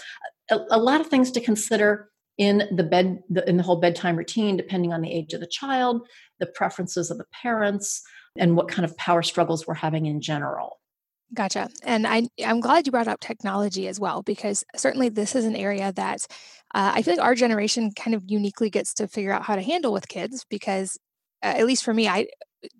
[0.51, 4.57] a, a lot of things to consider in the bed in the whole bedtime routine
[4.57, 6.01] depending on the age of the child
[6.41, 8.03] the preferences of the parents
[8.37, 10.79] and what kind of power struggles we're having in general.
[11.35, 11.71] Gotcha.
[11.83, 15.57] And I, I'm glad you brought up technology as well, because certainly this is an
[15.57, 16.27] area that
[16.75, 19.63] uh, I feel like our generation kind of uniquely gets to figure out how to
[19.63, 20.99] handle with kids because,
[21.43, 22.29] uh, at least for me, I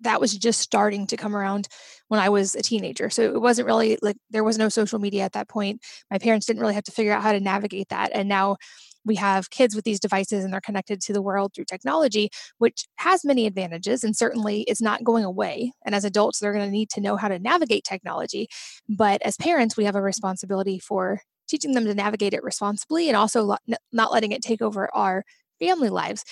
[0.01, 1.67] that was just starting to come around
[2.07, 3.09] when I was a teenager.
[3.09, 5.81] So it wasn't really like there was no social media at that point.
[6.09, 8.11] My parents didn't really have to figure out how to navigate that.
[8.13, 8.57] And now
[9.05, 12.85] we have kids with these devices and they're connected to the world through technology, which
[12.97, 14.03] has many advantages.
[14.03, 15.73] And certainly it's not going away.
[15.85, 18.47] And as adults, they're going to need to know how to navigate technology.
[18.87, 23.17] But as parents, we have a responsibility for teaching them to navigate it responsibly and
[23.17, 23.55] also
[23.91, 25.23] not letting it take over our
[25.59, 26.23] family lives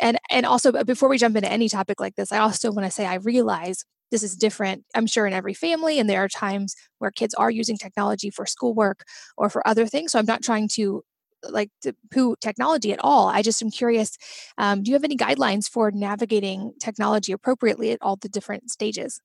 [0.00, 2.84] and and also uh, before we jump into any topic like this i also want
[2.84, 6.28] to say i realize this is different i'm sure in every family and there are
[6.28, 9.04] times where kids are using technology for schoolwork
[9.36, 11.02] or for other things so i'm not trying to
[11.48, 13.28] like to poo technology at all.
[13.28, 14.16] I just am curious.
[14.58, 19.20] Um, do you have any guidelines for navigating technology appropriately at all the different stages?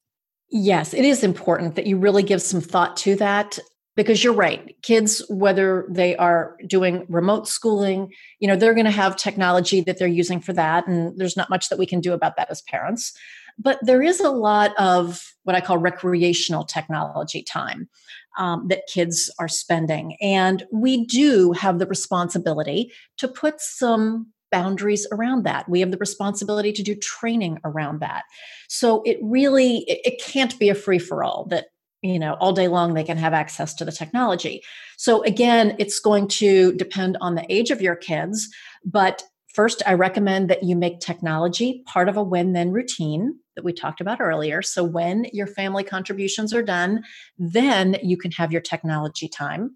[0.49, 3.57] Yes, it is important that you really give some thought to that
[3.95, 4.75] because you're right.
[4.81, 9.97] Kids, whether they are doing remote schooling, you know, they're going to have technology that
[9.97, 10.85] they're using for that.
[10.87, 13.17] And there's not much that we can do about that as parents.
[13.57, 17.89] But there is a lot of what I call recreational technology time
[18.37, 20.17] um, that kids are spending.
[20.21, 25.67] And we do have the responsibility to put some boundaries around that.
[25.67, 28.23] We have the responsibility to do training around that.
[28.69, 31.67] So it really it, it can't be a free for all that
[32.01, 34.63] you know all day long they can have access to the technology.
[34.97, 38.49] So again it's going to depend on the age of your kids
[38.85, 39.23] but
[39.55, 43.73] First, I recommend that you make technology part of a when then routine that we
[43.73, 44.61] talked about earlier.
[44.61, 47.03] So, when your family contributions are done,
[47.37, 49.75] then you can have your technology time.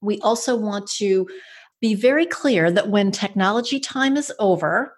[0.00, 1.28] We also want to
[1.80, 4.96] be very clear that when technology time is over,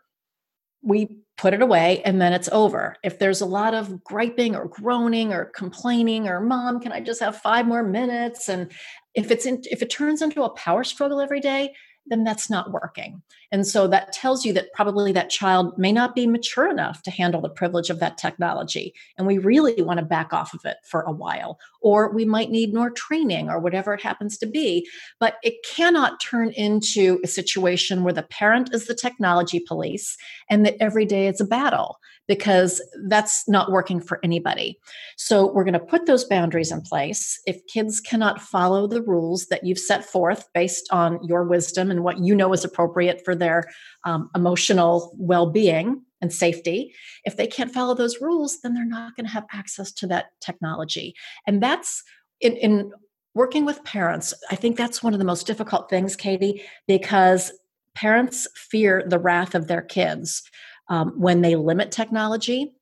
[0.83, 2.97] we put it away and then it's over.
[3.03, 7.21] If there's a lot of griping or groaning or complaining or mom, can I just
[7.21, 8.71] have 5 more minutes and
[9.15, 11.75] if it's in, if it turns into a power struggle every day,
[12.07, 13.23] then that's not working.
[13.53, 17.11] And so that tells you that probably that child may not be mature enough to
[17.11, 18.95] handle the privilege of that technology.
[19.19, 21.59] And we really want to back off of it for a while.
[21.83, 24.89] Or we might need more training or whatever it happens to be.
[25.21, 30.17] But it cannot turn into a situation where the parent is the technology police
[30.49, 34.79] and that every day it's a battle because that's not working for anybody.
[35.17, 37.41] So we're going to put those boundaries in place.
[37.47, 42.05] If kids cannot follow the rules that you've set forth based on your wisdom and
[42.05, 43.65] what you know is appropriate for their
[44.05, 49.17] um, emotional well being and safety, if they can't follow those rules, then they're not
[49.17, 51.15] going to have access to that technology.
[51.47, 52.03] And that's
[52.41, 52.93] in, in
[53.35, 57.53] working with parents, I think that's one of the most difficult things, Katie, because
[57.95, 60.43] parents fear the wrath of their kids
[60.89, 62.75] um, when they limit technology.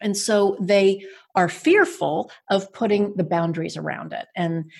[0.00, 4.26] And so they are fearful of putting the boundaries around it.
[4.34, 4.70] And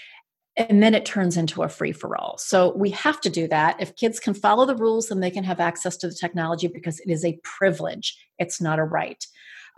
[0.56, 2.36] and then it turns into a free for all.
[2.38, 3.80] So we have to do that.
[3.80, 7.00] If kids can follow the rules, then they can have access to the technology because
[7.00, 9.24] it is a privilege, it's not a right.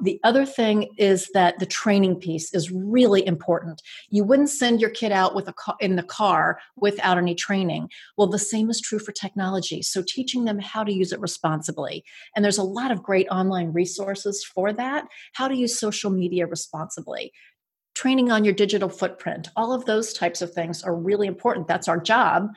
[0.03, 3.83] The other thing is that the training piece is really important.
[4.11, 7.91] You wouldn't send your kid out with a car, in the car without any training.
[8.17, 9.83] Well, the same is true for technology.
[9.83, 12.05] So teaching them how to use it responsibly.
[12.35, 15.07] And there's a lot of great online resources for that.
[15.35, 17.33] How to use social media responsibly.
[17.95, 21.69] Training on your digital footprint, all of those types of things are really important.
[21.69, 22.49] That's our job.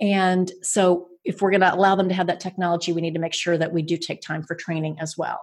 [0.00, 3.20] And so, if we're going to allow them to have that technology, we need to
[3.20, 5.40] make sure that we do take time for training as well.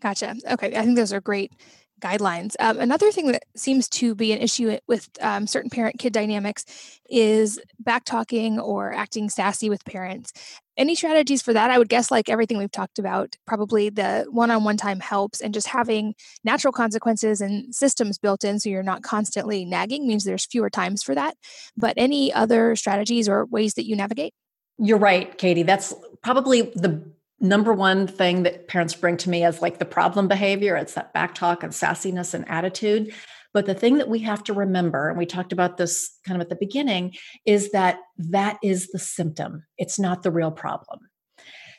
[0.00, 0.36] Gotcha.
[0.50, 0.76] Okay.
[0.76, 1.52] I think those are great
[2.00, 2.54] guidelines.
[2.60, 7.00] Um, another thing that seems to be an issue with um, certain parent kid dynamics
[7.08, 10.32] is back talking or acting sassy with parents.
[10.76, 11.70] Any strategies for that?
[11.70, 15.40] I would guess, like everything we've talked about, probably the one on one time helps,
[15.40, 20.24] and just having natural consequences and systems built in so you're not constantly nagging means
[20.24, 21.36] there's fewer times for that.
[21.76, 24.34] But any other strategies or ways that you navigate?
[24.78, 25.62] You're right, Katie.
[25.62, 27.02] That's probably the
[27.40, 31.12] number one thing that parents bring to me as like the problem behavior it's that
[31.12, 33.12] back talk and sassiness and attitude
[33.56, 36.44] but the thing that we have to remember and we talked about this kind of
[36.44, 37.14] at the beginning
[37.46, 41.00] is that that is the symptom it's not the real problem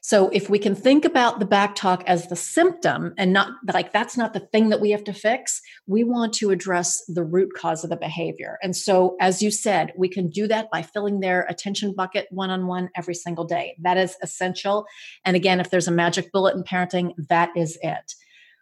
[0.02, 3.92] so if we can think about the back talk as the symptom and not like
[3.92, 7.52] that's not the thing that we have to fix, we want to address the root
[7.58, 8.58] cause of the behavior.
[8.64, 12.50] And so, as you said, we can do that by filling their attention bucket one
[12.50, 13.76] on one every single day.
[13.82, 14.86] That is essential.
[15.26, 18.14] And again, if there's a magic bullet in parenting, that is it.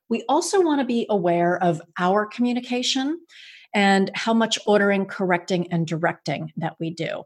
[0.10, 3.20] We also want to be aware of our communication
[3.74, 7.24] and how much ordering, correcting, and directing that we do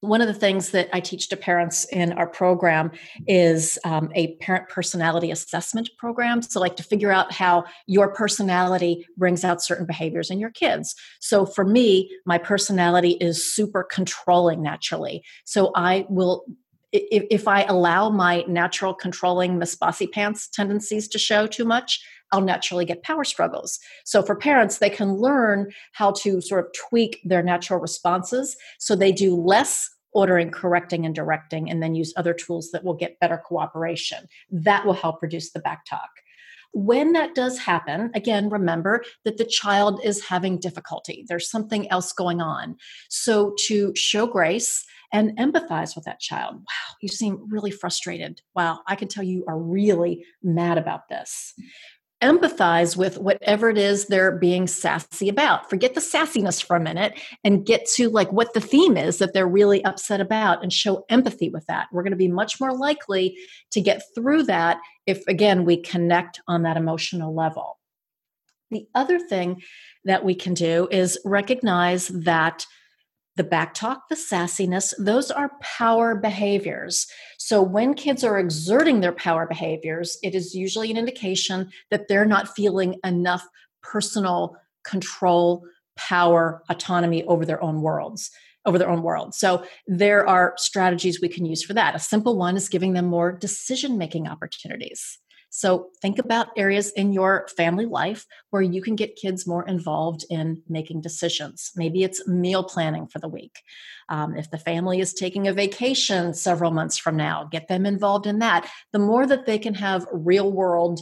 [0.00, 2.92] one of the things that I teach to parents in our program
[3.26, 6.40] is um, a parent personality assessment program.
[6.42, 10.94] So, like to figure out how your personality brings out certain behaviors in your kids.
[11.20, 15.24] So, for me, my personality is super controlling naturally.
[15.44, 16.44] So, I will
[16.90, 22.40] if, I allow my natural controlling Miss Bossy Pants tendencies to show too much, I'll
[22.40, 23.78] naturally get power struggles.
[24.04, 28.94] So for parents, they can learn how to sort of tweak their natural responses so
[28.94, 33.20] they do less ordering, correcting, and directing, and then use other tools that will get
[33.20, 34.26] better cooperation.
[34.50, 36.08] That will help reduce the back talk.
[36.72, 41.24] When that does happen, again, remember that the child is having difficulty.
[41.28, 42.76] There's something else going on.
[43.08, 46.56] So to show grace, and empathize with that child.
[46.56, 48.42] Wow, you seem really frustrated.
[48.54, 51.54] Wow, I can tell you are really mad about this
[52.22, 55.70] empathize with whatever it is they're being sassy about.
[55.70, 59.32] Forget the sassiness for a minute and get to like what the theme is that
[59.32, 61.86] they're really upset about and show empathy with that.
[61.92, 63.36] We're going to be much more likely
[63.70, 67.78] to get through that if again we connect on that emotional level.
[68.70, 69.62] The other thing
[70.04, 72.66] that we can do is recognize that
[73.38, 77.06] the back talk, the sassiness, those are power behaviors.
[77.38, 82.26] So when kids are exerting their power behaviors, it is usually an indication that they're
[82.26, 83.46] not feeling enough
[83.82, 85.64] personal control,
[85.96, 88.30] power, autonomy over their own worlds
[88.66, 89.34] over their own world.
[89.34, 91.94] So there are strategies we can use for that.
[91.94, 95.18] A simple one is giving them more decision making opportunities.
[95.50, 100.24] So think about areas in your family life where you can get kids more involved
[100.28, 101.72] in making decisions.
[101.74, 103.62] Maybe it's meal planning for the week.
[104.08, 108.26] Um, if the family is taking a vacation several months from now, get them involved
[108.26, 108.70] in that.
[108.92, 111.00] The more that they can have real world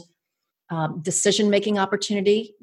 [0.69, 2.55] um, decision making opportunity,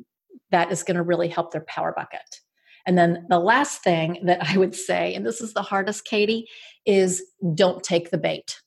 [0.50, 2.40] that is going to really help their power bucket.
[2.86, 6.48] And then the last thing that I would say, and this is the hardest, Katie,
[6.86, 7.22] is
[7.54, 8.60] don't take the bait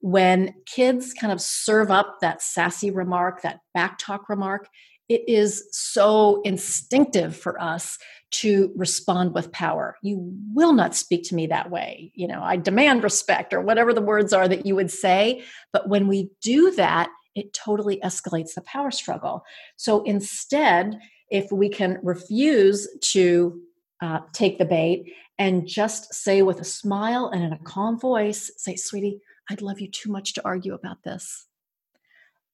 [0.00, 4.68] when kids kind of serve up that sassy remark, that backtalk remark,
[5.08, 7.98] it is so instinctive for us
[8.32, 9.96] to respond with power.
[10.02, 12.12] You will not speak to me that way.
[12.14, 15.44] You know, I demand respect or whatever the words are that you would say.
[15.72, 19.44] But when we do that, it totally escalates the power struggle.
[19.76, 20.98] So instead,
[21.30, 23.60] if we can refuse to
[24.02, 28.50] uh, take the bait and just say with a smile and in a calm voice,
[28.56, 31.46] say, sweetie, I'd love you too much to argue about this.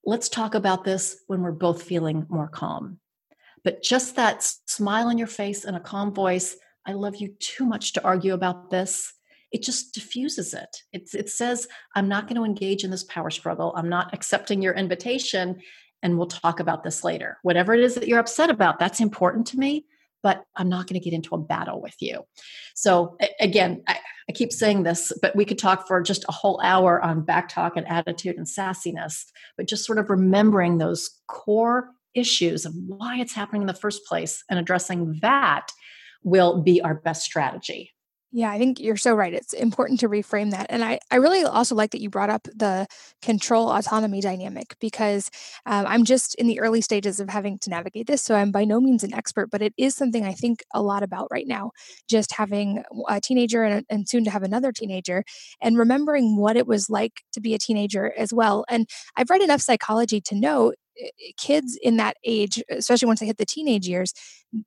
[0.05, 2.99] Let's talk about this when we're both feeling more calm.
[3.63, 7.65] But just that smile on your face and a calm voice, I love you too
[7.65, 9.13] much to argue about this,
[9.51, 10.77] it just diffuses it.
[10.91, 13.71] It, it says, I'm not going to engage in this power struggle.
[13.77, 15.61] I'm not accepting your invitation,
[16.01, 17.37] and we'll talk about this later.
[17.43, 19.85] Whatever it is that you're upset about, that's important to me
[20.23, 22.23] but I'm not going to get into a battle with you.
[22.73, 26.59] So, again, I, I, keep saying this, but we could talk for just a whole
[26.63, 29.25] hour on back talk and attitude and sassiness,
[29.57, 34.05] but just sort of remembering those core issues of why it's happening in the first
[34.05, 35.67] place and addressing that
[36.23, 37.92] will be our best strategy.
[38.35, 39.31] Yeah, I think you're so right.
[39.31, 40.65] It's important to reframe that.
[40.71, 42.87] And I, I really also like that you brought up the
[43.21, 45.29] control autonomy dynamic because
[45.67, 48.23] um, I'm just in the early stages of having to navigate this.
[48.23, 51.03] So I'm by no means an expert, but it is something I think a lot
[51.03, 51.71] about right now.
[52.09, 55.23] Just having a teenager and, and soon to have another teenager
[55.61, 58.65] and remembering what it was like to be a teenager as well.
[58.67, 63.19] And I've read enough psychology to know eh, eh, kids in that age, especially once
[63.19, 64.11] they hit the teenage years,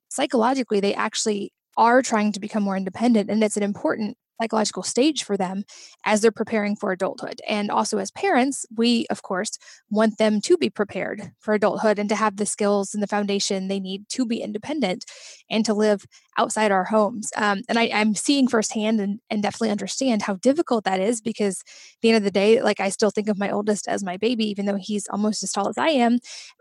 [0.09, 5.23] psychologically, they actually are trying to become more independent and it's an important psychological stage
[5.23, 5.63] for them
[6.05, 7.41] as they're preparing for adulthood.
[7.47, 9.57] And also, as parents, we, of course,
[9.89, 13.67] want them to be prepared for adulthood and to have the skills and the foundation
[13.67, 15.05] they need to be independent
[15.49, 16.05] and to live
[16.37, 17.31] outside our homes.
[17.35, 21.61] Um, and I, am seeing firsthand and, and definitely understand how difficult that is because
[21.65, 24.17] at the end of the day, like I still think of my oldest as my
[24.17, 26.19] baby, even though he's almost as tall as I am,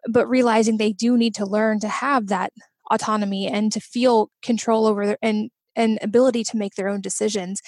[0.08, 2.52] but realizing they do need to learn to have that
[2.90, 7.60] autonomy and to feel control over their, and and ability to make their own decisions.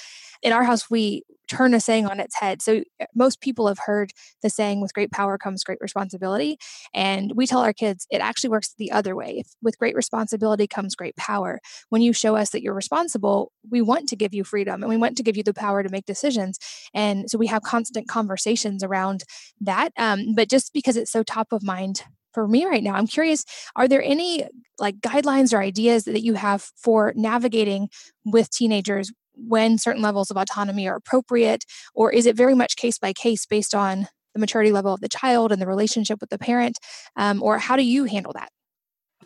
[0.43, 2.63] In our house, we turn a saying on its head.
[2.63, 4.13] So uh, most people have heard
[4.43, 6.59] the saying, "With great power comes great responsibility,"
[6.95, 9.39] and we tell our kids it actually works the other way.
[9.39, 11.61] If, with great responsibility comes great power.
[11.89, 14.97] When you show us that you're responsible, we want to give you freedom and we
[14.97, 16.59] want to give you the power to make decisions.
[16.95, 19.25] And so we have constant conversations around
[19.61, 19.93] that.
[19.97, 22.95] Um, but just because it's so top of mind for me right now.
[22.95, 23.45] I'm curious,
[23.77, 24.47] are there any
[24.79, 27.89] like guidelines or ideas that you have for navigating
[28.25, 31.65] with teenagers when certain levels of autonomy are appropriate?
[31.95, 35.09] Or is it very much case by case based on the maturity level of the
[35.09, 36.79] child and the relationship with the parent?
[37.17, 38.51] Um, or how do you handle that?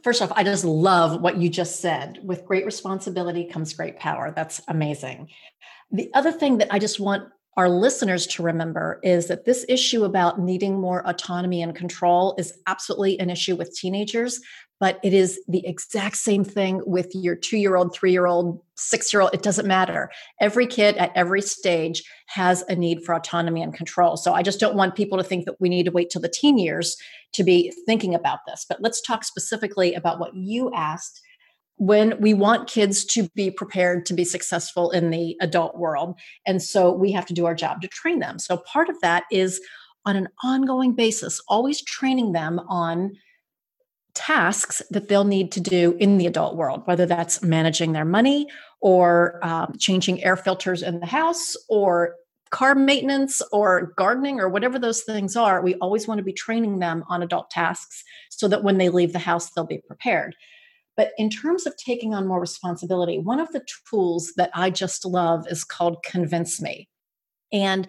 [0.03, 2.18] First off, I just love what you just said.
[2.24, 4.32] With great responsibility comes great power.
[4.34, 5.28] That's amazing.
[5.90, 10.05] The other thing that I just want our listeners to remember is that this issue
[10.05, 14.40] about needing more autonomy and control is absolutely an issue with teenagers,
[14.80, 18.61] but it is the exact same thing with your two year old, three year old,
[18.76, 19.34] six year old.
[19.34, 20.11] It doesn't matter.
[20.40, 24.16] Every kid at every stage has a need for autonomy and control.
[24.16, 26.28] So I just don't want people to think that we need to wait till the
[26.28, 26.96] teen years
[27.34, 28.64] to be thinking about this.
[28.66, 31.20] But let's talk specifically about what you asked
[31.77, 36.14] when we want kids to be prepared to be successful in the adult world.
[36.47, 38.39] And so we have to do our job to train them.
[38.39, 39.61] So part of that is
[40.05, 43.12] on an ongoing basis, always training them on
[44.14, 48.47] tasks that they'll need to do in the adult world, whether that's managing their money
[48.81, 52.16] or um, changing air filters in the house or
[52.51, 55.62] car maintenance or gardening or whatever those things are.
[55.62, 59.14] We always want to be training them on adult tasks so that when they leave
[59.14, 60.37] the house, they'll be prepared.
[60.97, 65.05] But in terms of taking on more responsibility, one of the tools that I just
[65.05, 66.88] love is called Convince Me.
[67.53, 67.88] And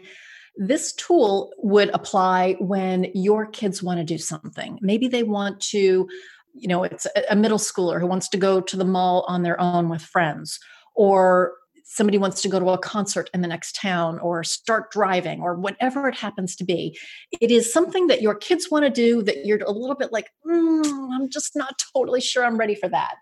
[0.55, 4.77] this tool would apply when your kids want to do something.
[4.81, 6.07] Maybe they want to,
[6.53, 9.59] you know, it's a middle schooler who wants to go to the mall on their
[9.59, 10.59] own with friends,
[10.95, 11.53] or
[11.83, 15.55] somebody wants to go to a concert in the next town or start driving or
[15.55, 16.97] whatever it happens to be
[17.39, 20.29] it is something that your kids want to do that you're a little bit like
[20.45, 23.15] mm, i'm just not totally sure i'm ready for that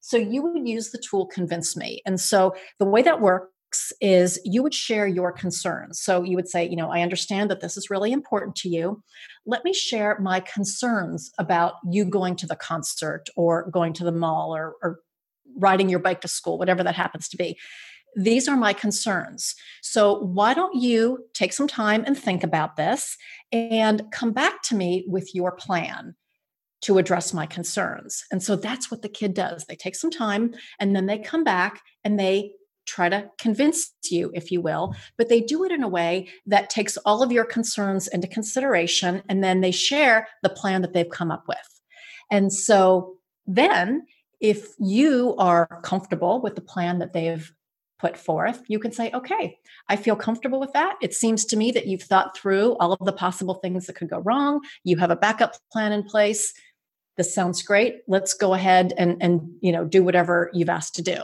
[0.00, 3.48] so you would use the tool convince me and so the way that works
[4.00, 6.00] is you would share your concerns.
[6.00, 9.02] So you would say, you know, I understand that this is really important to you.
[9.44, 14.12] Let me share my concerns about you going to the concert or going to the
[14.12, 15.00] mall or, or
[15.56, 17.58] riding your bike to school, whatever that happens to be
[18.16, 19.54] these are my concerns.
[19.82, 23.16] So, why don't you take some time and think about this
[23.52, 26.14] and come back to me with your plan
[26.82, 28.24] to address my concerns?
[28.30, 29.64] And so that's what the kid does.
[29.64, 32.52] They take some time and then they come back and they
[32.86, 36.70] try to convince you, if you will, but they do it in a way that
[36.70, 41.10] takes all of your concerns into consideration and then they share the plan that they've
[41.10, 41.58] come up with.
[42.30, 44.06] And so then
[44.40, 47.52] if you are comfortable with the plan that they've
[47.98, 50.96] put forth, you can say, okay, I feel comfortable with that.
[51.02, 54.10] It seems to me that you've thought through all of the possible things that could
[54.10, 54.60] go wrong.
[54.84, 56.54] You have a backup plan in place.
[57.16, 58.02] This sounds great.
[58.06, 61.22] Let's go ahead and, and you know, do whatever you've asked to do.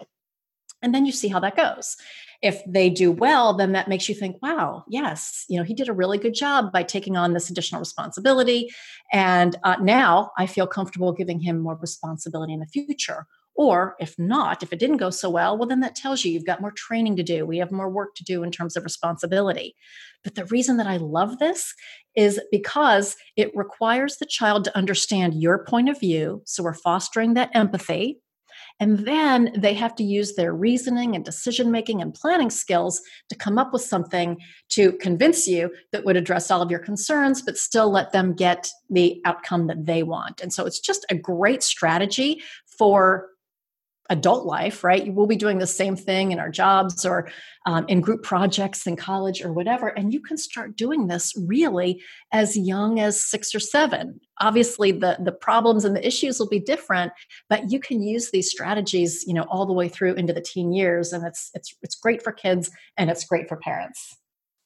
[0.82, 1.96] And then you see how that goes.
[2.42, 5.88] If they do well, then that makes you think, wow, yes, you know, he did
[5.88, 8.68] a really good job by taking on this additional responsibility.
[9.10, 13.26] And uh, now I feel comfortable giving him more responsibility in the future
[13.56, 16.46] or if not, if it didn't go so well, well, then that tells you you've
[16.46, 17.46] got more training to do.
[17.46, 19.76] We have more work to do in terms of responsibility.
[20.24, 21.72] But the reason that I love this
[22.16, 26.42] is because it requires the child to understand your point of view.
[26.46, 28.18] So we're fostering that empathy.
[28.80, 33.36] And then they have to use their reasoning and decision making and planning skills to
[33.36, 34.38] come up with something
[34.70, 38.70] to convince you that would address all of your concerns, but still let them get
[38.90, 40.40] the outcome that they want.
[40.40, 42.42] And so it's just a great strategy
[42.78, 43.28] for
[44.10, 45.12] adult life, right?
[45.12, 47.30] We'll be doing the same thing in our jobs or
[47.66, 49.88] um, in group projects in college or whatever.
[49.88, 52.02] And you can start doing this really
[52.32, 54.20] as young as six or seven.
[54.40, 57.12] Obviously, the, the problems and the issues will be different,
[57.48, 60.72] but you can use these strategies, you know, all the way through into the teen
[60.72, 61.12] years.
[61.12, 64.16] And it's it's it's great for kids and it's great for parents.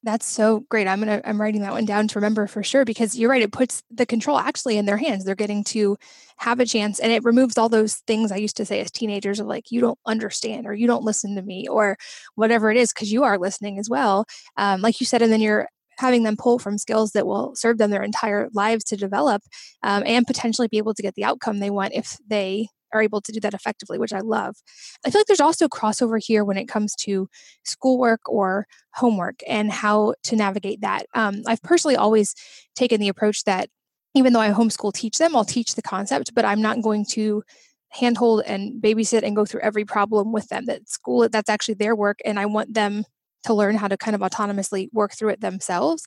[0.05, 0.87] That's so great.
[0.87, 3.43] I'm gonna I'm writing that one down to remember for sure because you're right.
[3.43, 5.25] It puts the control actually in their hands.
[5.25, 5.99] They're getting to
[6.37, 9.41] have a chance, and it removes all those things I used to say as teenagers
[9.41, 11.97] of like you don't understand or you don't listen to me or
[12.37, 14.25] whatever it is because you are listening as well.
[14.57, 15.69] Um, like you said, and then you're
[15.99, 19.43] having them pull from skills that will serve them their entire lives to develop
[19.83, 23.21] um, and potentially be able to get the outcome they want if they are able
[23.21, 24.57] to do that effectively, which I love.
[25.05, 27.29] I feel like there's also crossover here when it comes to
[27.65, 31.07] schoolwork or homework and how to navigate that.
[31.15, 32.35] Um, I've personally always
[32.75, 33.69] taken the approach that
[34.15, 37.43] even though I homeschool teach them, I'll teach the concept, but I'm not going to
[37.91, 40.67] handhold and babysit and go through every problem with them.
[40.67, 43.05] That school, that's actually their work, and I want them
[43.45, 46.05] to learn how to kind of autonomously work through it themselves.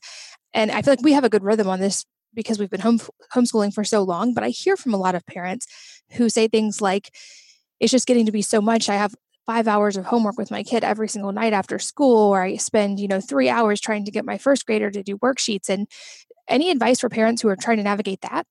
[0.54, 3.00] And I feel like we have a good rhythm on this because we've been home,
[3.34, 5.66] homeschooling for so long, but I hear from a lot of parents
[6.14, 7.14] who say things like,
[7.80, 8.89] it's just getting to be so much.
[8.89, 12.41] I have five hours of homework with my kid every single night after school, or
[12.41, 15.68] I spend, you know, three hours trying to get my first grader to do worksheets.
[15.68, 15.88] And
[16.47, 18.45] any advice for parents who are trying to navigate that?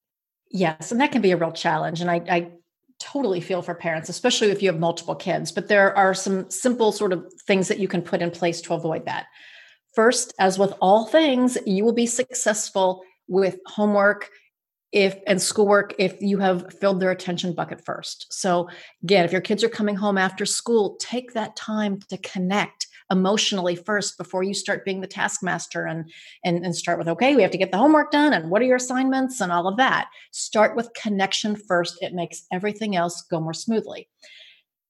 [0.50, 2.00] Yes, and that can be a real challenge.
[2.00, 2.50] And I, I
[2.98, 5.52] totally feel for parents, especially if you have multiple kids.
[5.52, 8.74] But there are some simple sort of things that you can put in place to
[8.74, 9.26] avoid that.
[9.94, 14.28] First, as with all things, you will be successful with homework
[14.92, 18.26] if and schoolwork if you have filled their attention bucket first.
[18.32, 18.68] So
[19.02, 23.74] again, if your kids are coming home after school, take that time to connect emotionally
[23.74, 26.10] first before you start being the taskmaster and,
[26.44, 28.66] and and start with okay we have to get the homework done and what are
[28.66, 29.40] your assignments?
[29.40, 30.08] and all of that.
[30.32, 31.98] Start with connection first.
[32.00, 34.08] It makes everything else go more smoothly.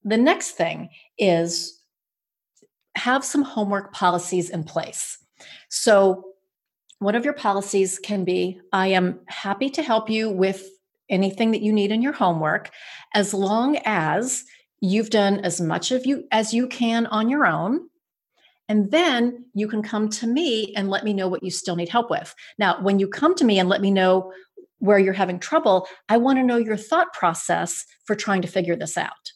[0.05, 0.89] The next thing
[1.19, 1.81] is
[2.97, 5.19] have some homework policies in place.
[5.69, 6.30] So
[7.01, 10.69] one of your policies can be I am happy to help you with
[11.09, 12.71] anything that you need in your homework
[13.15, 14.45] as long as
[14.81, 17.89] you've done as much of you as you can on your own
[18.69, 21.89] and then you can come to me and let me know what you still need
[21.89, 22.33] help with.
[22.57, 24.33] Now, when you come to me and let me know
[24.79, 28.77] where you're having trouble, I want to know your thought process for trying to figure
[28.77, 29.33] this out.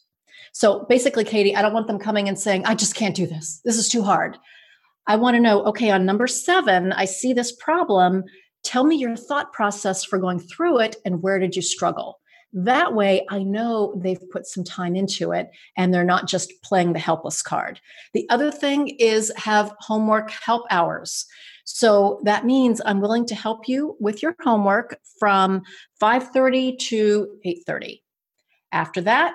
[0.53, 3.59] So basically, Katie, I don't want them coming and saying, I just can't do this.
[3.65, 4.37] This is too hard.
[5.07, 8.23] I want to know okay, on number seven, I see this problem.
[8.63, 12.19] Tell me your thought process for going through it and where did you struggle?
[12.57, 16.93] That way, I know they've put some time into it and they're not just playing
[16.93, 17.81] the helpless card.
[18.13, 21.25] The other thing is have homework help hours.
[21.65, 25.63] So that means I'm willing to help you with your homework from
[25.99, 28.01] 5:30 to 8:30.
[28.71, 29.33] After that,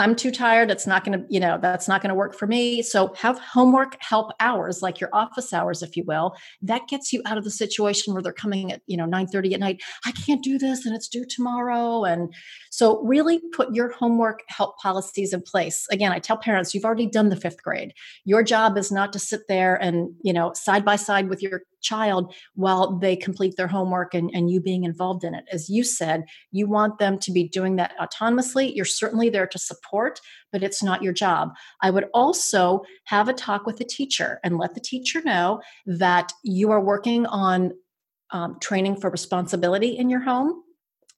[0.00, 0.70] I'm too tired.
[0.70, 2.82] It's not going to, you know, that's not going to work for me.
[2.82, 6.34] So have homework help hours, like your office hours, if you will.
[6.62, 9.54] That gets you out of the situation where they're coming at, you know, 9 30
[9.54, 9.82] at night.
[10.06, 12.04] I can't do this and it's due tomorrow.
[12.04, 12.34] And
[12.70, 15.86] so really put your homework help policies in place.
[15.90, 17.92] Again, I tell parents, you've already done the fifth grade.
[18.24, 21.62] Your job is not to sit there and, you know, side by side with your
[21.82, 25.44] child while they complete their homework and, and you being involved in it.
[25.50, 28.74] As you said, you want them to be doing that autonomously.
[28.74, 30.20] You're certainly there to support,
[30.52, 31.50] but it's not your job.
[31.82, 36.32] I would also have a talk with the teacher and let the teacher know that
[36.44, 37.72] you are working on
[38.30, 40.62] um, training for responsibility in your home.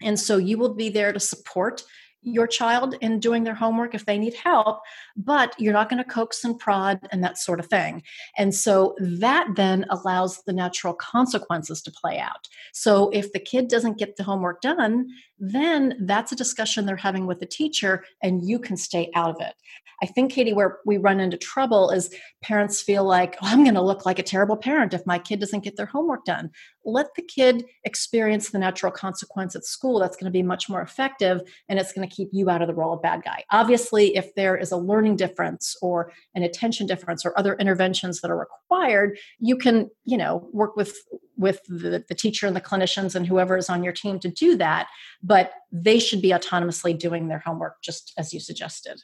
[0.03, 1.83] And so you will be there to support
[2.23, 4.81] your child in doing their homework if they need help,
[5.17, 8.03] but you're not going to coax and prod and that sort of thing.
[8.39, 12.49] And so that then allows the natural consequences to play out.
[12.73, 15.09] So if the kid doesn't get the homework done,
[15.45, 19.41] then that's a discussion they're having with the teacher and you can stay out of
[19.41, 19.55] it.
[20.01, 23.75] I think, Katie, where we run into trouble is parents feel like, oh, I'm going
[23.75, 26.51] to look like a terrible parent if my kid doesn't get their homework done.
[26.85, 29.99] Let the kid experience the natural consequence at school.
[29.99, 32.69] That's going to be much more effective and it's going to keep you out of
[32.69, 33.45] the role of bad guy.
[33.51, 38.31] Obviously, if there is a learning difference or an attention difference or other interventions that
[38.31, 40.97] are required, you can, you know, work with
[41.43, 44.57] with the, the teacher and the clinicians and whoever is on your team to do
[44.57, 44.89] that
[45.23, 49.03] but they should be autonomously doing their homework just as you suggested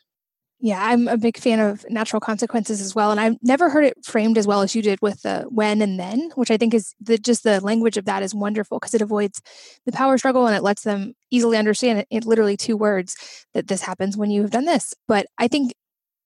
[0.61, 3.13] Yeah, I'm a big fan of natural consequences as well.
[3.13, 6.01] And I've never heard it framed as well as you did with the when and
[6.01, 9.01] then, which I think is the, just the language of that is wonderful because it
[9.01, 9.41] avoids
[9.87, 13.15] the power struggle and it lets them easily understand it in literally two words
[13.55, 14.95] that this happens when you have done this.
[15.07, 15.75] But I think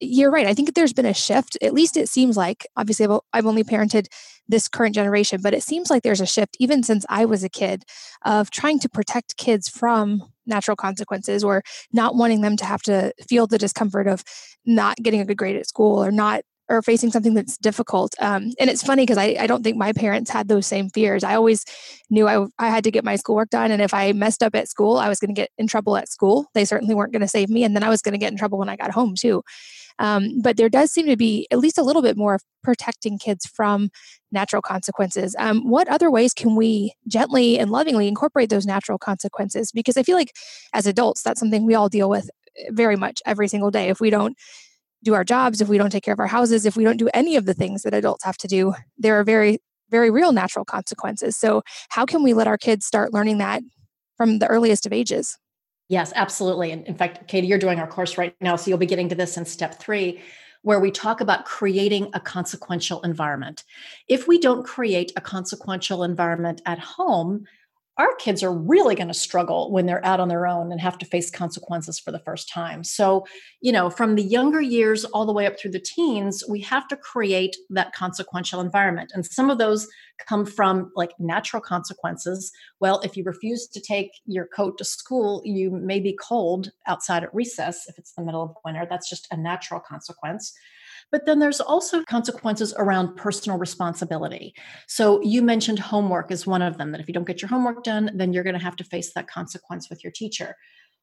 [0.02, 0.46] you're right.
[0.46, 1.56] I think there's been a shift.
[1.62, 4.06] At least it seems like, obviously, I've only parented
[4.48, 7.48] this current generation, but it seems like there's a shift, even since I was a
[7.48, 7.84] kid,
[8.24, 13.12] of trying to protect kids from natural consequences or not wanting them to have to
[13.28, 14.24] feel the discomfort of
[14.66, 18.14] not getting a good grade at school or not or facing something that's difficult.
[18.18, 21.22] Um, and it's funny because I, I don't think my parents had those same fears.
[21.22, 21.64] I always
[22.08, 23.70] knew I, I had to get my schoolwork done.
[23.70, 26.08] And if I messed up at school, I was going to get in trouble at
[26.08, 26.46] school.
[26.54, 27.64] They certainly weren't going to save me.
[27.64, 29.42] And then I was going to get in trouble when I got home too.
[29.98, 33.18] Um, but there does seem to be at least a little bit more of protecting
[33.18, 33.90] kids from
[34.30, 35.34] natural consequences.
[35.38, 39.72] Um, what other ways can we gently and lovingly incorporate those natural consequences?
[39.72, 40.32] Because I feel like
[40.72, 43.88] as adults, that's something we all deal with eh, very much every single day.
[43.88, 44.36] If we don't
[45.04, 47.10] do our jobs, if we don't take care of our houses, if we don't do
[47.12, 49.58] any of the things that adults have to do, there are very,
[49.90, 51.36] very real natural consequences.
[51.36, 53.62] So, how can we let our kids start learning that
[54.16, 55.36] from the earliest of ages?
[55.92, 56.72] Yes, absolutely.
[56.72, 58.56] And in fact, Katie, you're doing our course right now.
[58.56, 60.22] So you'll be getting to this in step three,
[60.62, 63.62] where we talk about creating a consequential environment.
[64.08, 67.44] If we don't create a consequential environment at home,
[67.98, 70.96] our kids are really going to struggle when they're out on their own and have
[70.98, 72.84] to face consequences for the first time.
[72.84, 73.26] So,
[73.60, 76.88] you know, from the younger years all the way up through the teens, we have
[76.88, 79.12] to create that consequential environment.
[79.14, 79.88] And some of those
[80.26, 82.50] come from like natural consequences.
[82.80, 87.22] Well, if you refuse to take your coat to school, you may be cold outside
[87.24, 88.86] at recess if it's the middle of winter.
[88.88, 90.54] That's just a natural consequence.
[91.12, 94.54] But then there's also consequences around personal responsibility.
[94.88, 97.84] So you mentioned homework is one of them, that if you don't get your homework
[97.84, 100.56] done, then you're going to have to face that consequence with your teacher.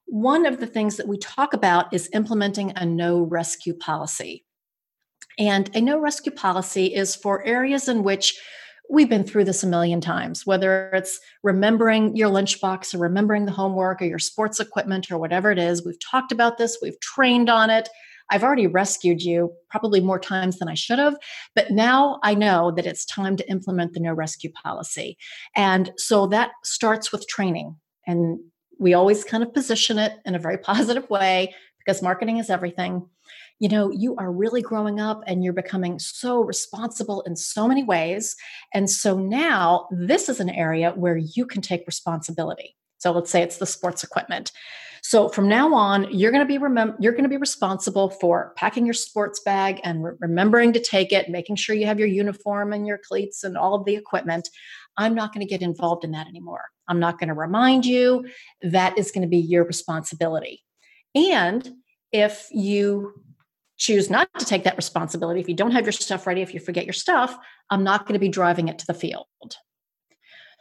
[0.07, 4.45] One of the things that we talk about is implementing a no rescue policy.
[5.37, 8.37] And a no rescue policy is for areas in which
[8.89, 13.51] we've been through this a million times, whether it's remembering your lunchbox or remembering the
[13.51, 15.85] homework or your sports equipment or whatever it is.
[15.85, 17.87] We've talked about this, we've trained on it.
[18.29, 21.15] I've already rescued you probably more times than I should have,
[21.55, 25.17] but now I know that it's time to implement the no rescue policy.
[25.55, 27.75] And so that starts with training.
[28.07, 28.39] And
[28.79, 33.07] we always kind of position it in a very positive way because marketing is everything.
[33.59, 37.83] You know, you are really growing up and you're becoming so responsible in so many
[37.83, 38.35] ways.
[38.73, 42.75] And so now this is an area where you can take responsibility.
[42.99, 44.51] So let's say it's the sports equipment.
[45.01, 48.53] So from now on, you're going to be remem- you're going to be responsible for
[48.55, 52.07] packing your sports bag and re- remembering to take it, making sure you have your
[52.07, 54.49] uniform and your cleats and all of the equipment.
[54.97, 56.65] I'm not going to get involved in that anymore.
[56.87, 58.27] I'm not going to remind you.
[58.61, 60.63] That is going to be your responsibility.
[61.15, 61.69] And
[62.11, 63.13] if you
[63.77, 66.59] choose not to take that responsibility, if you don't have your stuff ready, if you
[66.59, 67.37] forget your stuff,
[67.69, 69.25] I'm not going to be driving it to the field.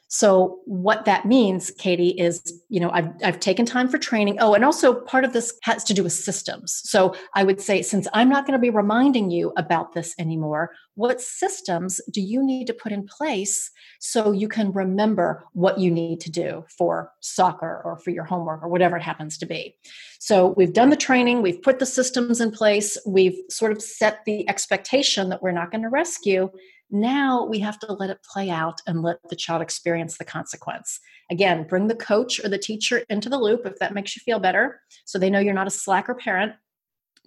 [0.09, 4.39] So what that means, Katie, is you know I've I've taken time for training.
[4.41, 6.81] Oh, and also part of this has to do with systems.
[6.85, 10.71] So I would say since I'm not going to be reminding you about this anymore,
[10.95, 15.91] what systems do you need to put in place so you can remember what you
[15.91, 19.77] need to do for soccer or for your homework or whatever it happens to be.
[20.19, 24.25] So we've done the training, we've put the systems in place, we've sort of set
[24.25, 26.51] the expectation that we're not going to rescue
[26.91, 31.01] now we have to let it play out and let the child experience the consequence.
[31.30, 34.39] Again, bring the coach or the teacher into the loop if that makes you feel
[34.39, 34.80] better.
[35.05, 36.53] So they know you're not a slacker parent,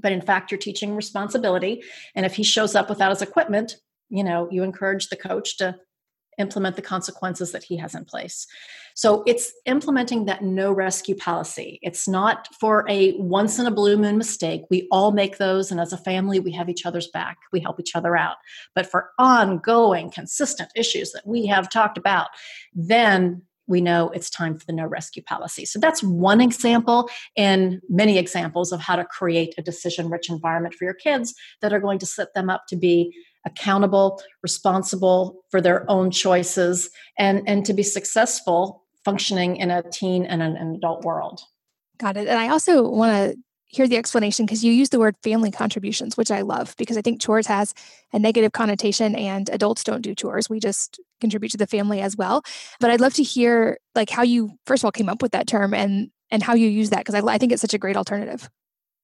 [0.01, 1.83] but in fact, you're teaching responsibility.
[2.15, 3.75] And if he shows up without his equipment,
[4.09, 5.77] you know, you encourage the coach to
[6.41, 8.47] implement the consequences that he has in place.
[8.93, 11.79] So it's implementing that no rescue policy.
[11.81, 14.63] It's not for a once in a blue moon mistake.
[14.69, 17.37] We all make those, and as a family, we have each other's back.
[17.53, 18.35] We help each other out.
[18.75, 22.27] But for ongoing, consistent issues that we have talked about,
[22.73, 25.65] then we know it's time for the no rescue policy.
[25.65, 30.75] So that's one example and many examples of how to create a decision rich environment
[30.75, 33.15] for your kids that are going to set them up to be
[33.45, 40.25] accountable, responsible for their own choices, and, and to be successful functioning in a teen
[40.25, 41.41] and an, an adult world.
[41.97, 42.27] Got it.
[42.27, 43.37] And I also want to
[43.71, 47.01] hear the explanation because you use the word family contributions, which I love because I
[47.01, 47.73] think chores has
[48.11, 50.49] a negative connotation and adults don't do chores.
[50.49, 52.43] We just contribute to the family as well.
[52.81, 55.47] But I'd love to hear like how you first of all came up with that
[55.47, 57.95] term and and how you use that because I, I think it's such a great
[57.95, 58.49] alternative.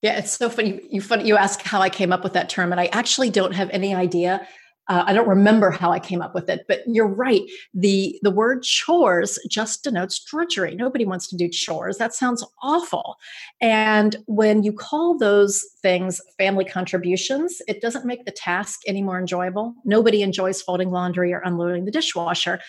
[0.01, 0.81] Yeah, it's so funny.
[0.91, 3.53] You funny you ask how I came up with that term, and I actually don't
[3.53, 4.47] have any idea.
[4.89, 7.41] Uh, I don't remember how I came up with it, but you're right.
[7.73, 10.75] The the word chores just denotes drudgery.
[10.75, 11.97] Nobody wants to do chores.
[11.97, 13.15] That sounds awful.
[13.59, 19.19] And when you call those things family contributions, it doesn't make the task any more
[19.19, 19.73] enjoyable.
[19.83, 22.59] Nobody enjoys folding laundry or unloading the dishwasher,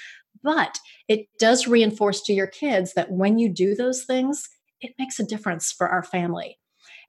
[0.43, 4.49] but it does reinforce to your kids that when you do those things,
[4.81, 6.59] it makes a difference for our family.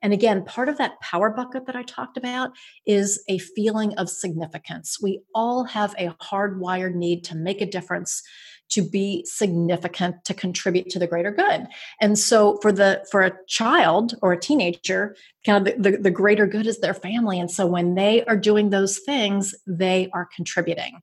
[0.02, 2.50] And again, part of that power bucket that I talked about
[2.86, 4.98] is a feeling of significance.
[5.02, 8.22] We all have a hardwired need to make a difference
[8.70, 11.66] to be significant to contribute to the greater good.
[12.00, 16.10] And so for the for a child or a teenager kind of the, the, the,
[16.10, 17.40] greater good is their family.
[17.40, 21.00] And so when they are doing those things they are contributing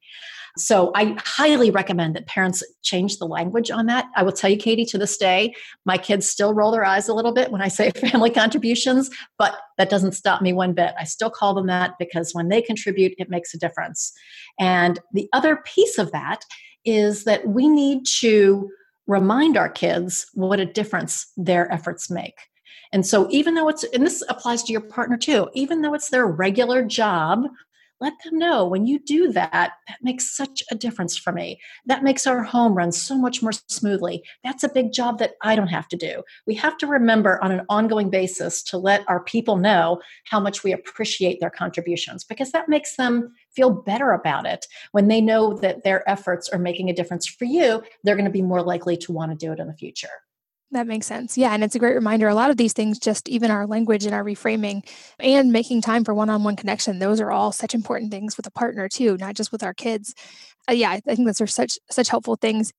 [0.60, 4.06] so I highly recommend that parents change the language on that.
[4.16, 5.54] I will tell you, Katie, to this day,
[5.86, 9.58] my kids still roll their eyes a little bit when I say family contributions, but
[9.78, 10.94] that doesn't stop me one bit.
[11.00, 14.14] I still call them that because when they contribute, it makes a difference.
[14.60, 16.44] And the other piece of that
[16.86, 18.70] is that we need to
[19.08, 22.36] remind our kids what a difference their efforts make.
[22.94, 26.10] And so, even though it's, and this applies to your partner too, even though it's
[26.10, 27.44] their regular job
[28.00, 31.60] let them know when you do that, that makes such a difference for me.
[31.86, 34.24] That makes our home run so much more smoothly.
[34.44, 36.24] That's a big job that I don't have to do.
[36.46, 40.64] We have to remember on an ongoing basis to let our people know how much
[40.64, 44.66] we appreciate their contributions because that makes them feel better about it.
[44.92, 48.32] When they know that their efforts are making a difference for you, they're going to
[48.32, 50.10] be more likely to want to do it in the future.
[50.72, 51.38] That makes sense.
[51.38, 51.54] Yeah.
[51.54, 52.28] And it's a great reminder.
[52.28, 54.86] A lot of these things, just even our language and our reframing
[55.18, 58.46] and making time for one on one connection, those are all such important things with
[58.48, 60.14] a partner too, not just with our kids.
[60.70, 62.74] Uh, yeah, I think those are such such helpful things.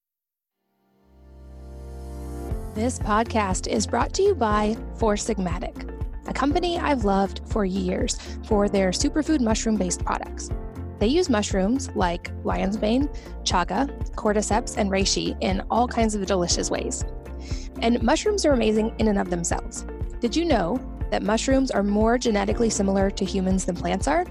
[2.75, 5.91] This podcast is brought to you by Four Sigmatic,
[6.29, 10.51] a company I've loved for years for their superfood mushroom based products.
[10.99, 13.09] They use mushrooms like lion's mane,
[13.45, 17.05] chaga, cordyceps, and reishi in all kinds of delicious ways.
[17.81, 19.87] And mushrooms are amazing in and of themselves.
[20.21, 20.81] Did you know
[21.11, 24.27] that mushrooms are more genetically similar to humans than plants are?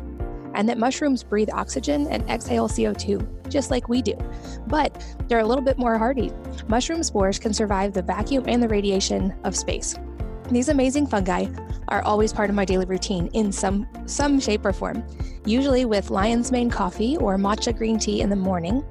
[0.54, 4.18] And that mushrooms breathe oxygen and exhale CO2, just like we do.
[4.68, 6.32] But they're a little bit more hardy.
[6.68, 9.96] Mushroom spores can survive the vacuum and the radiation of space.
[10.50, 11.48] These amazing fungi
[11.90, 15.04] are always part of my daily routine in some some shape or form.
[15.46, 18.84] Usually with lion's mane coffee or matcha green tea in the morning,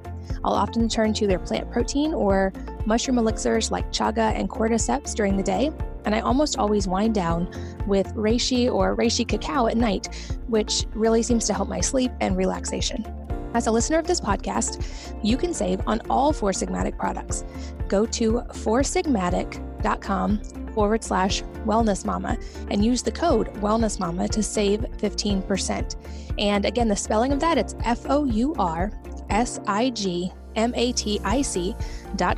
[0.43, 2.53] I'll often turn to their plant protein or
[2.87, 5.71] mushroom elixirs like chaga and cordyceps during the day,
[6.05, 7.51] and I almost always wind down
[7.85, 10.07] with reishi or reishi cacao at night,
[10.47, 13.05] which really seems to help my sleep and relaxation.
[13.53, 17.43] As a listener of this podcast, you can save on all Four Sigmatic products.
[17.89, 20.39] Go to foursigmatic.com
[20.73, 22.37] forward slash wellness mama
[22.69, 25.95] and use the code wellness mama to save 15%.
[26.39, 28.91] And again, the spelling of that, it's F O U R
[29.29, 31.75] S I G M A T I C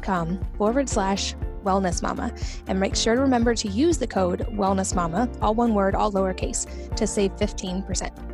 [0.02, 2.34] com forward slash wellness mama
[2.68, 6.12] and make sure to remember to use the code wellness mama all one word all
[6.12, 8.30] lowercase to save 15%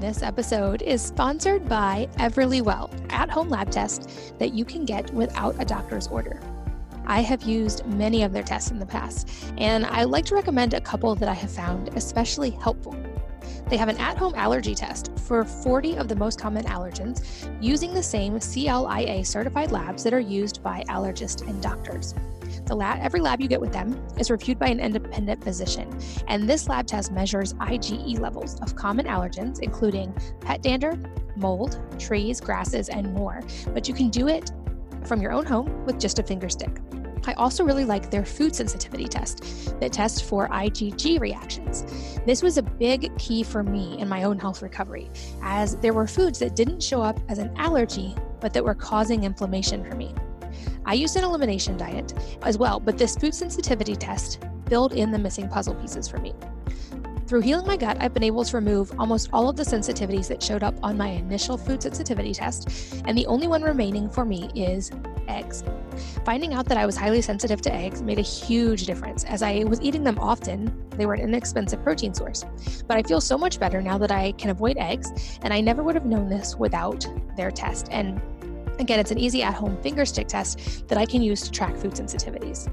[0.00, 5.54] this episode is sponsored by Everlywell at home lab test that you can get without
[5.58, 6.40] a doctor's order.
[7.06, 10.74] I have used many of their tests in the past, and I like to recommend
[10.74, 12.94] a couple that I have found especially helpful.
[13.68, 17.22] They have an at home allergy test for 40 of the most common allergens
[17.60, 22.14] using the same CLIA certified labs that are used by allergists and doctors.
[22.66, 26.48] The lab, every lab you get with them is reviewed by an independent physician, and
[26.48, 30.98] this lab test measures IgE levels of common allergens, including pet dander,
[31.36, 33.42] mold, trees, grasses, and more.
[33.72, 34.50] But you can do it
[35.04, 36.80] from your own home with just a finger stick.
[37.26, 41.84] I also really like their food sensitivity test that tests for IgG reactions.
[42.26, 45.10] This was a big key for me in my own health recovery,
[45.42, 49.24] as there were foods that didn't show up as an allergy, but that were causing
[49.24, 50.14] inflammation for me.
[50.86, 52.12] I used an elimination diet
[52.42, 56.34] as well, but this food sensitivity test filled in the missing puzzle pieces for me.
[57.26, 60.42] Through healing my gut, I've been able to remove almost all of the sensitivities that
[60.42, 64.50] showed up on my initial food sensitivity test, and the only one remaining for me
[64.54, 64.90] is
[65.26, 65.64] eggs.
[66.24, 69.64] Finding out that I was highly sensitive to eggs made a huge difference as I
[69.64, 70.72] was eating them often.
[70.90, 72.44] They were an inexpensive protein source.
[72.86, 75.82] But I feel so much better now that I can avoid eggs, and I never
[75.82, 77.88] would have known this without their test.
[77.90, 78.20] And
[78.78, 81.76] Again, it's an easy at home finger stick test that I can use to track
[81.76, 82.68] food sensitivities.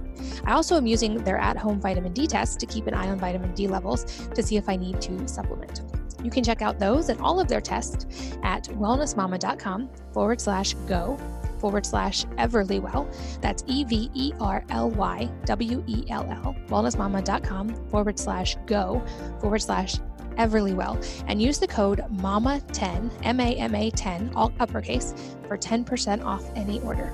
[0.47, 3.19] I also am using their at home vitamin D test to keep an eye on
[3.19, 5.81] vitamin D levels to see if I need to supplement.
[6.23, 8.05] You can check out those and all of their tests
[8.43, 11.17] at wellnessmama.com forward slash go
[11.61, 13.07] forward slash Everlywell.
[13.39, 19.01] That's E V E R L Y W E L L, wellnessmama.com forward slash go
[19.39, 19.95] forward slash
[20.37, 25.13] Everlywell and use the code MAMA10, M A M A 10, all uppercase,
[25.47, 27.13] for 10% off any order.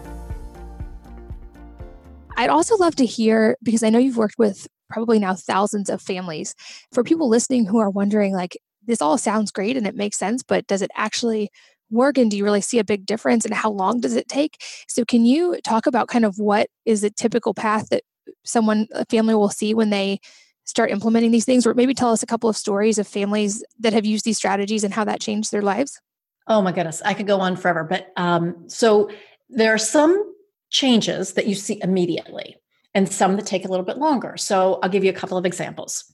[2.38, 6.02] I'd also love to hear, because I know you've worked with probably now thousands of
[6.02, 6.54] families,
[6.94, 10.44] for people listening who are wondering, like, this all sounds great and it makes sense,
[10.44, 11.50] but does it actually
[11.90, 14.62] work and do you really see a big difference and how long does it take?
[14.88, 18.04] So, can you talk about kind of what is a typical path that
[18.44, 20.20] someone, a family will see when they
[20.66, 23.94] start implementing these things, or maybe tell us a couple of stories of families that
[23.94, 26.00] have used these strategies and how that changed their lives?
[26.48, 27.84] Oh my goodness, I could go on forever.
[27.84, 29.10] But um, so
[29.50, 30.34] there are some
[30.70, 32.58] changes that you see immediately
[32.94, 34.36] and some that take a little bit longer.
[34.38, 36.14] So I'll give you a couple of examples.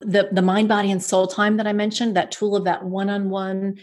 [0.00, 3.08] The, the mind, body, and soul time that I mentioned, that tool of that one
[3.08, 3.76] on one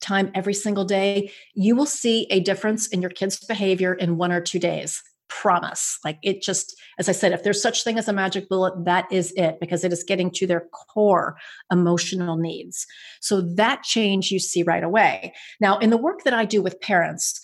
[0.00, 4.32] time every single day, you will see a difference in your kids' behavior in one
[4.32, 5.02] or two days.
[5.28, 5.98] Promise.
[6.04, 9.06] Like it just as i said if there's such thing as a magic bullet that
[9.12, 11.36] is it because it is getting to their core
[11.70, 12.84] emotional needs.
[13.20, 15.32] So that change you see right away.
[15.60, 17.40] Now in the work that i do with parents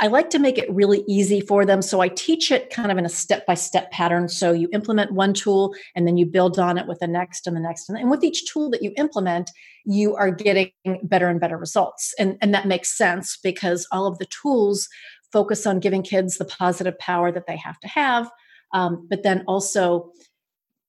[0.00, 1.82] I like to make it really easy for them.
[1.82, 4.28] So I teach it kind of in a step by step pattern.
[4.28, 7.56] So you implement one tool and then you build on it with the next and
[7.56, 7.88] the next.
[7.88, 9.50] And with each tool that you implement,
[9.84, 10.70] you are getting
[11.02, 12.14] better and better results.
[12.18, 14.88] And, and that makes sense because all of the tools
[15.32, 18.30] focus on giving kids the positive power that they have to have.
[18.72, 20.12] Um, but then also,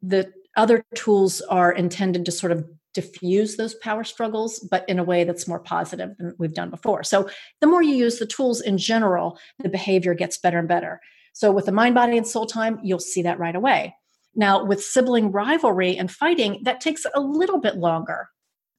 [0.01, 5.03] the other tools are intended to sort of diffuse those power struggles, but in a
[5.03, 7.03] way that's more positive than we've done before.
[7.03, 7.29] So,
[7.61, 10.99] the more you use the tools in general, the behavior gets better and better.
[11.33, 13.95] So, with the mind, body, and soul time, you'll see that right away.
[14.35, 18.29] Now, with sibling rivalry and fighting, that takes a little bit longer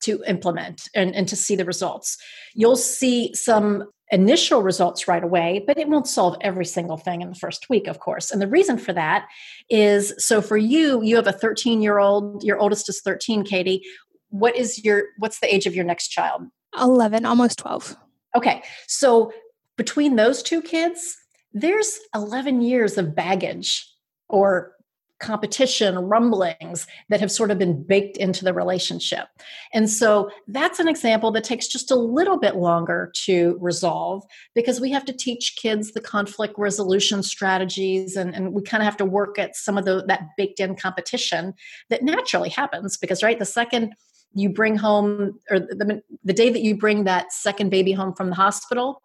[0.03, 2.17] to implement and, and to see the results.
[2.55, 7.29] You'll see some initial results right away, but it won't solve every single thing in
[7.29, 8.31] the first week, of course.
[8.31, 9.29] And the reason for that
[9.69, 13.83] is so for you, you have a 13 year old, your oldest is 13, Katie.
[14.31, 16.43] What is your, what's the age of your next child?
[16.81, 17.97] 11, almost 12.
[18.37, 18.63] Okay.
[18.87, 19.33] So
[19.77, 21.17] between those two kids,
[21.53, 23.89] there's 11 years of baggage
[24.29, 24.73] or
[25.21, 29.29] competition rumblings that have sort of been baked into the relationship.
[29.73, 34.81] And so that's an example that takes just a little bit longer to resolve because
[34.81, 38.97] we have to teach kids the conflict resolution strategies and, and we kind of have
[38.97, 41.55] to work at some of the, that baked in competition
[41.91, 43.95] that naturally happens because, right, the second
[44.33, 48.31] you bring home or the, the day that you bring that second baby home from
[48.31, 49.03] the hospital,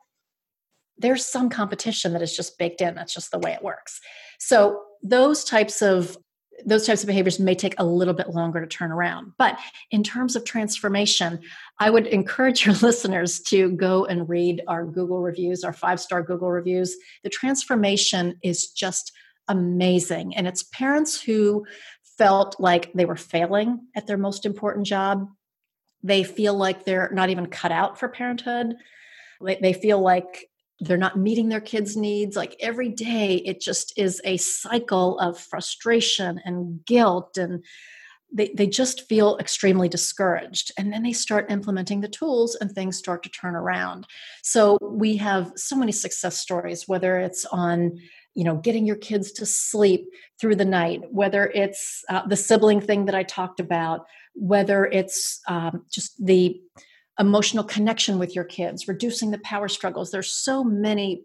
[0.97, 2.95] there's some competition that is just baked in.
[2.95, 3.99] That's just the way it works.
[4.39, 6.17] So those types of
[6.65, 9.33] those types of behaviors may take a little bit longer to turn around.
[9.37, 9.59] But
[9.91, 11.39] in terms of transformation,
[11.79, 16.23] I would encourage your listeners to go and read our Google reviews, our five star
[16.23, 16.95] Google reviews.
[17.23, 19.11] The transformation is just
[19.47, 20.35] amazing.
[20.35, 21.65] And it's parents who
[22.17, 25.27] felt like they were failing at their most important job.
[26.03, 28.75] They feel like they're not even cut out for parenthood.
[29.41, 30.47] They feel like
[30.79, 32.35] they're not meeting their kids' needs.
[32.35, 37.63] Like every day, it just is a cycle of frustration and guilt, and
[38.33, 40.71] they, they just feel extremely discouraged.
[40.77, 44.05] And then they start implementing the tools, and things start to turn around.
[44.43, 47.97] So we have so many success stories, whether it's on
[48.35, 50.09] you know getting your kids to sleep
[50.39, 55.39] through the night whether it's uh, the sibling thing that i talked about whether it's
[55.47, 56.61] um, just the
[57.19, 60.11] emotional connection with your kids reducing the power struggles.
[60.11, 61.23] There's so many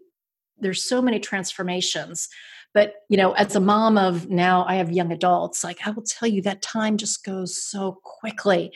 [0.59, 2.27] there's so many transformations.
[2.73, 6.03] But you know as a mom of now i have young adults like i will
[6.03, 8.71] tell you that time just goes so quickly.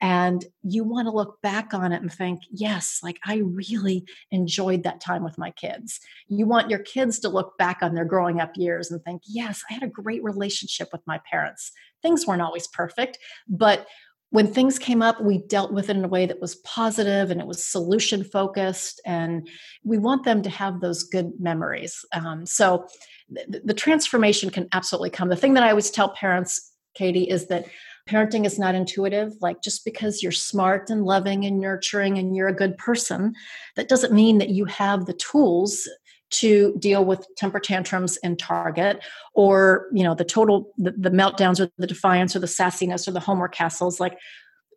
[0.00, 4.82] And you want to look back on it and think yes like i really enjoyed
[4.82, 5.98] that time with my kids.
[6.28, 9.62] You want your kids to look back on their growing up years and think yes
[9.70, 11.72] i had a great relationship with my parents.
[12.02, 13.16] Things weren't always perfect
[13.48, 13.86] but
[14.30, 17.40] when things came up, we dealt with it in a way that was positive and
[17.40, 19.00] it was solution focused.
[19.06, 19.48] And
[19.84, 22.04] we want them to have those good memories.
[22.12, 22.86] Um, so
[23.30, 25.28] the, the transformation can absolutely come.
[25.28, 27.66] The thing that I always tell parents, Katie, is that
[28.08, 29.32] parenting is not intuitive.
[29.40, 33.34] Like just because you're smart and loving and nurturing and you're a good person,
[33.76, 35.88] that doesn't mean that you have the tools
[36.30, 39.02] to deal with temper tantrums in target
[39.34, 43.12] or you know the total the, the meltdowns or the defiance or the sassiness or
[43.12, 44.00] the homework castles.
[44.00, 44.18] Like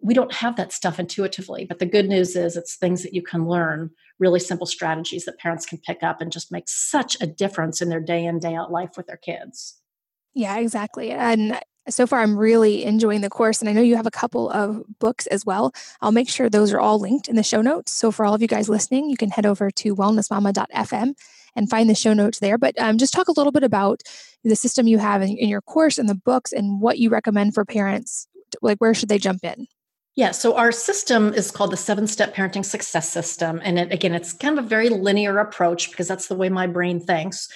[0.01, 3.21] we don't have that stuff intuitively but the good news is it's things that you
[3.21, 3.89] can learn
[4.19, 7.89] really simple strategies that parents can pick up and just make such a difference in
[7.89, 9.79] their day in day out life with their kids.
[10.33, 11.11] Yeah exactly.
[11.11, 14.49] And so far i'm really enjoying the course and i know you have a couple
[14.51, 15.73] of books as well.
[16.01, 17.91] I'll make sure those are all linked in the show notes.
[17.91, 21.13] So for all of you guys listening you can head over to wellnessmama.fm
[21.55, 22.57] and find the show notes there.
[22.57, 24.01] But um, just talk a little bit about
[24.43, 27.53] the system you have in, in your course and the books and what you recommend
[27.53, 28.27] for parents.
[28.61, 29.67] Like, where should they jump in?
[30.15, 33.61] Yeah, so our system is called the seven step parenting success system.
[33.63, 36.67] And it, again, it's kind of a very linear approach because that's the way my
[36.67, 37.47] brain thinks.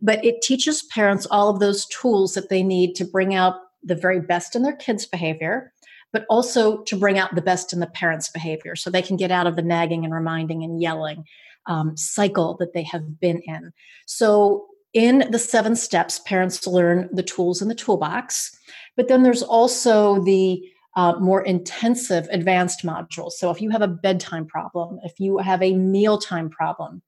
[0.00, 3.96] But it teaches parents all of those tools that they need to bring out the
[3.96, 5.72] very best in their kids' behavior,
[6.12, 9.32] but also to bring out the best in the parents' behavior so they can get
[9.32, 11.24] out of the nagging and reminding and yelling
[11.66, 13.72] um, cycle that they have been in.
[14.06, 18.56] So, in the seven steps, parents learn the tools in the toolbox,
[18.96, 20.62] but then there's also the
[20.96, 23.32] uh, more intensive advanced modules.
[23.32, 27.02] So, if you have a bedtime problem, if you have a mealtime problem,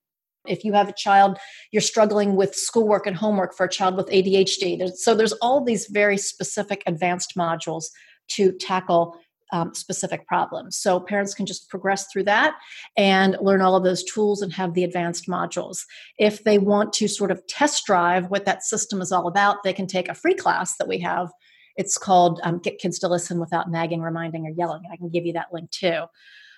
[0.47, 1.39] if you have a child,
[1.73, 4.79] you're struggling with schoolwork and homework for a child with ADHD.
[4.79, 7.87] There's, so, there's all these very specific advanced modules
[8.29, 9.17] to tackle
[9.53, 10.77] um, specific problems.
[10.77, 12.55] So parents can just progress through that
[12.97, 15.85] and learn all of those tools and have the advanced modules.
[16.19, 19.73] If they want to sort of test drive what that system is all about, they
[19.73, 21.31] can take a free class that we have.
[21.77, 24.83] It's called um, Get Kids to Listen Without Nagging, Reminding, or Yelling.
[24.93, 26.05] I can give you that link too.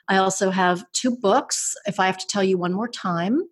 [0.08, 3.42] I also have two books, if I have to tell you one more time.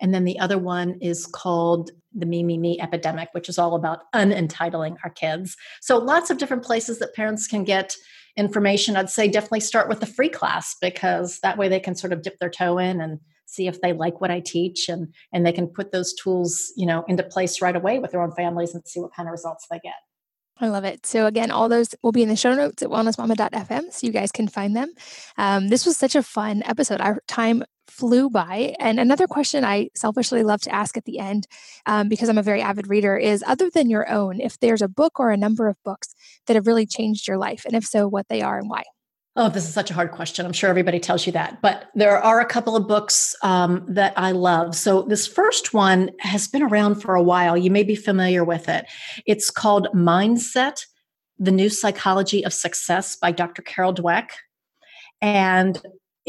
[0.00, 3.74] And then the other one is called The Me, Me, Me Epidemic, which is all
[3.74, 5.56] about unentitling our kids.
[5.82, 7.94] So lots of different places that parents can get
[8.40, 12.12] information, I'd say definitely start with the free class because that way they can sort
[12.12, 15.44] of dip their toe in and see if they like what I teach and and
[15.44, 18.74] they can put those tools, you know, into place right away with their own families
[18.74, 19.94] and see what kind of results they get.
[20.60, 21.06] I love it.
[21.06, 24.30] So again, all those will be in the show notes at wellnessmama.fm, so you guys
[24.30, 24.92] can find them.
[25.38, 27.00] Um, this was such a fun episode.
[27.00, 28.74] Our time flew by.
[28.78, 31.46] And another question I selfishly love to ask at the end,
[31.86, 34.88] um, because I'm a very avid reader, is other than your own, if there's a
[34.88, 36.14] book or a number of books
[36.46, 38.84] that have really changed your life, and if so, what they are and why.
[39.36, 40.44] Oh, this is such a hard question.
[40.44, 41.62] I'm sure everybody tells you that.
[41.62, 44.74] But there are a couple of books um, that I love.
[44.74, 47.56] So, this first one has been around for a while.
[47.56, 48.86] You may be familiar with it.
[49.26, 50.84] It's called Mindset
[51.38, 53.62] The New Psychology of Success by Dr.
[53.62, 54.30] Carol Dweck.
[55.22, 55.80] And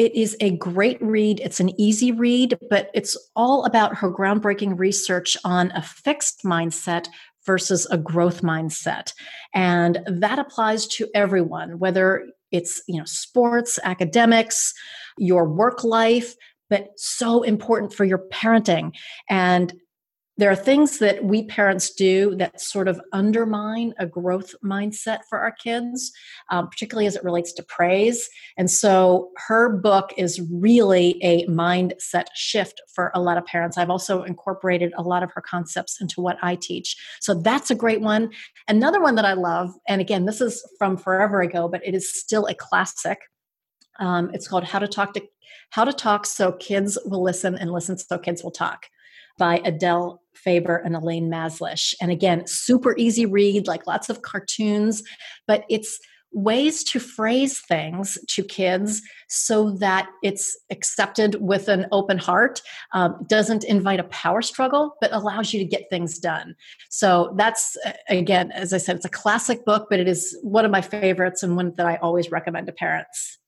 [0.02, 1.40] it is a great read.
[1.42, 7.08] It's an easy read, but it's all about her groundbreaking research on a fixed mindset
[7.46, 9.14] versus a growth mindset.
[9.54, 14.74] And that applies to everyone, whether it's, you know, sports, academics,
[15.20, 16.34] your work life,
[16.68, 18.96] but so important for your parenting.
[19.30, 19.72] And
[20.38, 25.40] there are things that we parents do that sort of undermine a growth mindset for
[25.40, 26.12] our kids,
[26.50, 28.30] um, particularly as it relates to praise.
[28.58, 33.78] And so her book is really a mindset shift for a lot of parents.
[33.78, 36.96] I've also incorporated a lot of her concepts into what I teach.
[37.20, 38.32] So that's a great one.
[38.68, 42.12] Another one that I love, and again, this is from forever ago, but it is
[42.12, 43.20] still a classic.
[44.00, 45.22] Um, it's called How to Talk to
[45.72, 48.88] How to Talk So Kids Will Listen and Listen So Kids Will Talk
[49.42, 51.96] by Adele Faber and Elaine Mazlish.
[52.00, 55.02] And again, super easy read, like lots of cartoons,
[55.48, 56.00] but it's
[56.32, 62.62] ways to phrase things to kids so that it's accepted with an open heart
[62.94, 66.56] um, doesn't invite a power struggle but allows you to get things done
[66.90, 67.76] so that's
[68.08, 71.44] again as i said it's a classic book but it is one of my favorites
[71.44, 73.41] and one that i always recommend to parents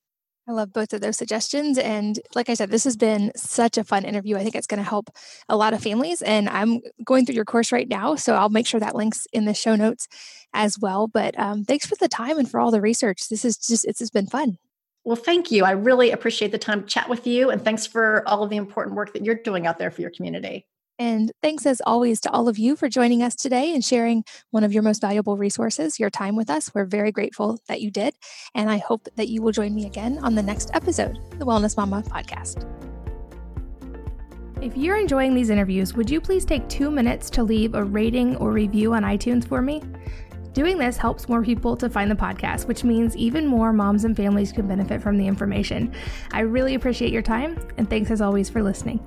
[0.46, 1.78] I love both of those suggestions.
[1.78, 4.36] And like I said, this has been such a fun interview.
[4.36, 5.08] I think it's going to help
[5.48, 6.20] a lot of families.
[6.20, 8.14] And I'm going through your course right now.
[8.14, 10.06] So I'll make sure that links in the show notes
[10.52, 11.06] as well.
[11.06, 13.28] But um, thanks for the time and for all the research.
[13.30, 14.58] This is just, it's just been fun.
[15.04, 15.64] Well, thank you.
[15.64, 17.50] I really appreciate the time to chat with you.
[17.50, 20.10] And thanks for all of the important work that you're doing out there for your
[20.10, 20.66] community.
[20.98, 24.64] And thanks as always to all of you for joining us today and sharing one
[24.64, 26.72] of your most valuable resources, your time with us.
[26.74, 28.14] We're very grateful that you did.
[28.54, 31.76] And I hope that you will join me again on the next episode, the Wellness
[31.76, 32.64] Mama podcast.
[34.62, 38.36] If you're enjoying these interviews, would you please take two minutes to leave a rating
[38.36, 39.82] or review on iTunes for me?
[40.52, 44.16] Doing this helps more people to find the podcast, which means even more moms and
[44.16, 45.92] families can benefit from the information.
[46.30, 49.04] I really appreciate your time, and thanks as always for listening.